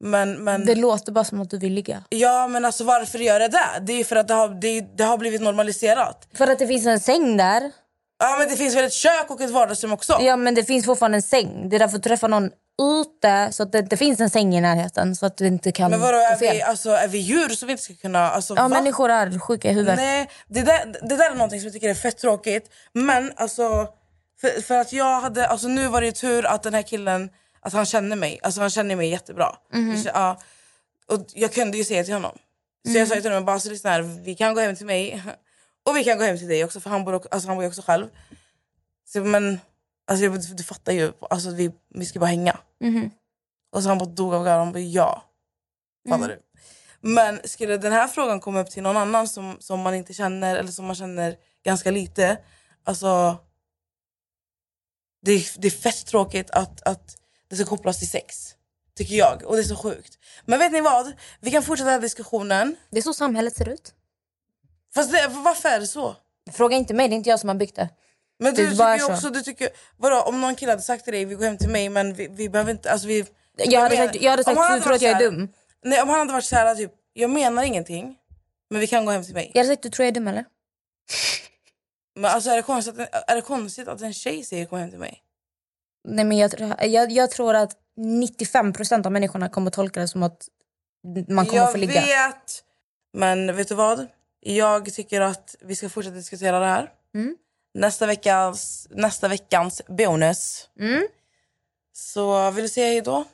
Men, 0.01 0.45
men, 0.45 0.65
Det 0.67 0.75
låter 0.75 1.13
bara 1.13 1.25
som 1.25 1.41
att 1.41 1.51
du 1.51 1.59
vill 1.59 1.73
ligga. 1.73 2.03
ja, 2.09 2.49
men 2.49 2.65
alltså, 2.65 2.85
varför 2.85 3.19
gör 3.19 3.41
det 3.41 3.49
det? 3.49 3.69
Det 3.81 3.93
är 3.93 4.05
för 4.05 4.17
att 4.17 4.29
det 4.29 4.35
har, 4.35 4.49
det, 4.49 4.81
det 4.81 5.05
har 5.05 5.19
blivit 5.19 5.41
normaliserat. 5.41 6.29
För 6.35 6.47
att 6.47 6.59
det 6.59 6.67
finns 6.67 6.87
en 6.87 7.01
säng 7.01 7.37
där. 7.37 7.71
Ja, 8.19 8.37
men 8.39 8.49
det 8.49 8.57
finns 8.57 8.77
väl 8.77 8.85
ett 8.85 8.93
kök 8.93 9.31
och 9.31 9.41
ett 9.41 9.51
vardagsrum 9.51 9.93
också? 9.93 10.19
Ja 10.21 10.37
men 10.37 10.55
det 10.55 10.65
finns 10.65 10.87
fortfarande 10.87 11.19
en 11.19 11.23
säng. 11.23 11.69
Det 11.69 11.77
är 11.77 11.79
därför 11.79 11.97
att 11.97 12.03
träffa 12.03 12.27
någon 12.27 12.51
ute 12.83 13.49
så 13.53 13.63
att 13.63 13.73
det, 13.73 13.83
det 13.83 13.97
finns 13.97 14.21
en 14.21 14.31
säng 14.31 14.55
i 14.57 14.61
närheten 14.61 15.17
så 15.17 15.27
att 15.27 15.37
du 15.37 15.47
inte 15.47 15.73
kan 15.73 15.91
Men 15.91 16.01
vadå, 16.01 16.19
är 16.19 16.37
fel. 16.37 16.55
vi, 16.57 16.63
alltså, 16.63 16.91
är 16.91 17.09
vi 17.09 17.19
djur 17.19 17.49
som 17.49 17.67
vi 17.67 17.73
inte 17.73 17.85
ska 17.85 17.95
kunna... 17.95 18.31
Alltså, 18.31 18.55
Ja 18.57 18.63
va? 18.63 18.69
människor 18.69 19.11
är 19.11 19.39
sjuka 19.39 19.71
i 19.71 19.73
huvudet. 19.73 19.97
Nej, 19.97 20.31
det 20.49 20.63
där, 20.63 20.95
det 21.09 21.17
där 21.17 21.31
är 21.31 21.35
någonting 21.35 21.61
som 21.61 21.67
jag 21.67 21.73
tycker 21.75 21.89
är 21.89 21.95
fett 21.95 22.19
tråkigt. 22.19 22.71
Men 22.93 23.33
alltså, 23.37 23.87
för, 24.41 24.63
för 24.63 24.79
att 24.79 24.93
jag 24.93 25.21
hade, 25.21 25.47
alltså 25.47 25.69
nu 25.69 25.89
var 25.89 26.01
det 26.01 26.07
ju 26.07 26.13
tur 26.13 26.47
att 26.47 26.63
den 26.63 26.75
här 26.75 26.83
killen, 26.83 27.31
att 27.61 27.73
han 27.73 27.87
känner 27.87 28.17
mig. 28.17 28.41
Alltså 28.43 28.61
han 28.61 28.71
känner 28.71 28.97
mig 28.97 29.09
jättebra. 29.09 29.57
Mhm. 29.73 30.03
Ja, 30.05 30.41
och 31.07 31.21
jag 31.35 31.53
kunde 31.53 31.79
ju 31.79 31.85
säga 31.85 32.05
till 32.05 32.15
honom. 32.15 32.39
Så 32.87 32.99
jag 32.99 33.09
sa 33.09 33.15
till 33.15 33.31
honom, 33.31 33.45
bara, 33.45 33.53
alltså, 33.53 33.71
lyssna 33.71 33.91
här, 33.91 34.03
vi 34.03 34.35
kan 34.35 34.55
gå 34.55 34.61
hem 34.61 34.77
till 34.77 34.87
mig. 34.87 35.23
Och 35.87 35.97
vi 35.97 36.05
kan 36.05 36.19
gå 36.19 36.25
hem 36.25 36.39
till 36.39 36.49
dig 36.49 36.65
också, 36.65 36.81
för 36.81 36.91
han 36.91 37.05
bor, 37.05 37.15
alltså, 37.31 37.49
han 37.49 37.57
bor 37.57 37.65
ju 37.65 37.69
också 37.69 37.83
själv. 37.83 38.07
Så, 39.05 39.25
men 39.25 39.61
alltså, 40.07 40.25
jag, 40.25 40.57
du 40.57 40.63
fattar 40.63 40.93
ju, 40.93 41.13
alltså, 41.31 41.51
vi, 41.51 41.73
vi 41.95 42.07
ska 42.07 42.21
bara 42.21 42.27
hänga. 42.27 42.59
Mhm. 42.81 43.11
Och 43.73 43.83
så 43.83 43.89
han 43.89 43.99
bara 43.99 44.09
dog 44.09 44.35
av 44.35 44.45
garv, 44.45 44.59
han 44.59 44.73
bara 44.73 44.81
ja. 44.81 45.23
Fattar 46.09 46.29
du? 46.29 46.43
Men 47.01 47.41
skulle 47.45 47.77
den 47.77 47.93
här 47.93 48.09
frågan 48.09 48.41
komma 48.41 48.61
upp 48.61 48.71
till 48.71 48.83
någon 48.83 48.97
annan 48.97 49.29
som, 49.29 49.57
som 49.61 49.81
man 49.81 49.95
inte 49.95 50.15
känner 50.15 50.57
eller 50.57 50.71
som 50.71 50.85
man 50.85 50.95
känner 50.97 51.37
ganska 51.65 51.91
lite. 51.91 52.39
Alltså, 52.85 53.37
det, 55.23 55.33
är, 55.33 55.61
det 55.61 55.69
är 55.69 55.71
fett 55.71 56.07
tråkigt 56.07 56.51
att, 56.51 56.83
att 56.83 57.17
det 57.51 57.57
ska 57.57 57.65
kopplas 57.65 57.99
till 57.99 58.09
sex. 58.09 58.55
Tycker 58.97 59.15
jag. 59.15 59.43
Och 59.45 59.57
det 59.57 59.63
är 59.63 59.65
så 59.65 59.77
sjukt. 59.77 60.19
Men 60.45 60.59
vet 60.59 60.73
ni 60.73 60.81
vad? 60.81 61.13
Vi 61.41 61.51
kan 61.51 61.63
fortsätta 61.63 61.85
den 61.91 61.95
här 61.95 62.01
diskussionen. 62.01 62.77
Det 62.91 62.99
är 62.99 63.03
så 63.03 63.15
samhället 63.15 63.57
ser 63.57 63.69
ut. 63.69 63.95
Fast 64.95 65.13
det, 65.13 65.27
varför 65.29 65.69
är 65.69 65.81
det 65.81 65.87
så? 65.87 66.17
Fråga 66.53 66.77
inte 66.77 66.95
mig, 66.95 67.09
det 67.09 67.15
är 67.15 67.17
inte 67.17 67.31
jag 67.31 67.41
som 67.41 67.49
har 67.49 67.57
byggt 67.57 67.77
det. 67.77 67.89
Men 68.39 68.55
Det 68.55 68.63
du 68.63 68.67
är 68.67 68.71
tycker 68.71 68.99
så. 69.07 69.13
också, 69.13 69.31
du 69.31 69.43
tycker, 69.43 69.69
vadå, 69.97 70.21
om 70.23 70.41
någon 70.41 70.55
kille 70.55 70.73
hade 70.73 70.83
sagt 70.83 71.05
till 71.05 71.13
dig 71.13 71.25
vi 71.25 71.35
går 71.35 71.45
hem 71.45 71.59
till 71.59 71.69
mig 71.71 71.89
men 71.89 72.15
vi, 72.15 72.29
vi 72.31 72.49
behöver 72.49 72.71
inte, 72.71 72.93
alltså 72.93 73.07
vi... 73.09 73.27
Jag 73.57 73.81
hade 73.81 73.95
menar- 73.95 74.07
sagt, 74.09 74.23
jag 74.23 74.31
hade 74.31 74.45
sagt 74.45 74.75
du 74.75 74.81
tror 74.81 74.93
att 74.93 75.03
jag 75.03 75.13
är 75.23 75.31
dum. 75.31 75.49
Nej, 75.85 76.03
om 76.03 76.09
han 76.09 76.19
hade 76.19 76.33
varit 76.33 76.45
så 76.45 76.57
här, 76.57 76.75
typ, 76.75 76.93
jag 77.13 77.31
menar 77.31 77.63
ingenting, 77.63 78.17
men 78.71 78.81
vi 78.81 78.87
kan 78.87 79.05
gå 79.05 79.13
hem 79.13 79.25
till 79.25 79.35
mig. 79.35 79.51
Jag 79.55 79.61
hade 79.65 79.73
sagt 79.75 79.83
du 79.83 79.91
tror 79.91 80.05
jag 80.05 80.11
är 80.11 80.15
dum 80.15 80.29
eller? 80.29 80.45
Men 82.15 82.25
alltså, 82.31 82.51
är, 82.51 82.57
det 82.57 82.63
konstigt 82.63 83.01
att, 83.01 83.31
är 83.31 83.35
det 83.37 83.43
konstigt 83.43 83.89
att 83.89 84.01
en 84.01 84.15
tjej 84.15 84.45
säger 84.45 84.67
kom 84.67 84.79
hem 84.79 84.91
till 84.91 84.99
mig? 84.99 85.23
Nej, 86.09 86.25
men 86.25 86.37
jag, 86.39 86.51
jag, 86.81 87.13
jag 87.13 87.31
tror 87.31 87.55
att 87.55 87.77
95% 87.97 89.07
av 89.07 89.13
människorna 89.13 89.49
kommer 89.49 89.71
tolka 89.71 90.01
det 90.01 90.09
som 90.09 90.23
att 90.23 90.49
man 91.29 91.47
kommer 91.47 91.63
jag 91.63 91.73
få 91.73 91.79
ligga. 91.79 92.01
vet! 92.01 92.65
Men 93.13 93.57
vet 93.57 93.69
du 93.69 93.75
vad? 93.75 94.07
Jag 94.41 94.93
tycker 94.95 95.21
att 95.21 95.57
vi 95.61 95.77
ska 95.77 95.89
fortsätta 95.89 96.17
diskutera 96.17 96.61
det 96.61 96.67
här. 96.67 96.91
Mm. 97.15 97.37
Nästa, 97.75 98.07
veckans, 98.07 98.89
nästa 98.91 99.29
veckans 99.29 99.83
bonus. 99.89 100.69
Mm. 100.81 101.09
Så 101.93 102.51
vill 102.51 102.63
du 102.63 102.69
säga 102.69 102.87
hej 102.87 103.01
då? 103.01 103.25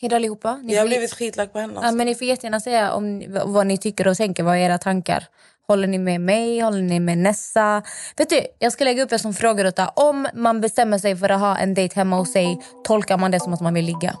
Hejdå 0.00 0.16
allihopa. 0.16 0.56
Ni 0.56 0.74
Jag 0.74 0.80
har 0.80 0.86
blivit 0.88 1.14
skitlack 1.14 1.52
på 1.52 1.58
henne. 1.58 1.72
Ja, 1.74 1.80
Alltså. 1.80 1.96
men 1.96 2.06
ni 2.06 2.14
får 2.14 2.26
jättegärna 2.26 2.60
säga 2.60 2.92
om, 2.92 3.24
vad 3.46 3.66
ni 3.66 3.78
tycker 3.78 4.08
och 4.08 4.16
tänker. 4.16 4.42
Vad 4.42 4.56
är 4.56 4.60
era 4.60 4.78
tankar? 4.78 5.26
Håller 5.70 5.88
ni 5.88 5.98
med 5.98 6.20
mig? 6.20 6.60
Håller 6.60 6.82
ni 6.82 7.00
med 7.00 7.18
Nessa? 7.18 7.82
Vet 8.16 8.30
du, 8.30 8.46
jag 8.58 8.72
ska 8.72 8.84
lägga 8.84 9.02
upp 9.02 9.12
en 9.12 9.18
som 9.18 9.34
frågeruta. 9.34 9.88
Om 9.88 10.28
man 10.34 10.60
bestämmer 10.60 10.98
sig 10.98 11.16
för 11.16 11.28
att 11.28 11.40
ha 11.40 11.58
en 11.58 11.74
dejt 11.74 11.94
hemma 11.94 12.16
hos 12.16 12.32
sig, 12.32 12.58
tolkar 12.84 13.18
man 13.18 13.30
det 13.30 13.40
som 13.40 13.52
att 13.52 13.60
man 13.60 13.74
vill 13.74 13.84
ligga? 13.84 14.14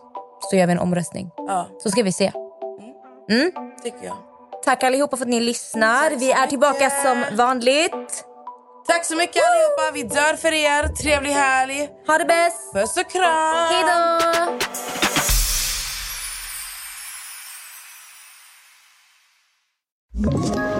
Så 0.50 0.56
gör 0.56 0.66
vi 0.66 0.72
en 0.72 0.78
omröstning. 0.78 1.30
Ja, 1.36 1.68
Så 1.82 1.90
ska 1.90 2.02
vi 2.02 2.12
se. 2.12 2.32
Mm. 3.30 3.52
tycker 3.82 4.04
jag. 4.04 4.16
Tack 4.64 4.82
allihopa 4.82 5.16
för 5.16 5.24
att 5.24 5.30
ni 5.30 5.40
lyssnar. 5.40 6.10
Vi 6.10 6.32
är 6.32 6.46
tillbaka 6.46 6.90
som 6.90 7.36
vanligt. 7.36 8.24
Tack 8.86 9.04
så 9.04 9.16
mycket 9.16 9.42
allihopa. 9.50 9.94
Vi 9.94 10.02
dör 10.02 10.36
för 10.36 10.52
er. 10.52 10.88
Trevlig 10.88 11.30
helg. 11.30 11.88
Ha 12.06 12.18
det 12.18 12.24
bäst! 12.24 12.74
Puss 12.74 12.96
och 12.96 13.10
kram. 13.10 13.68
Hej 13.70 13.84
då! 13.86 14.30
Ett 20.28 20.79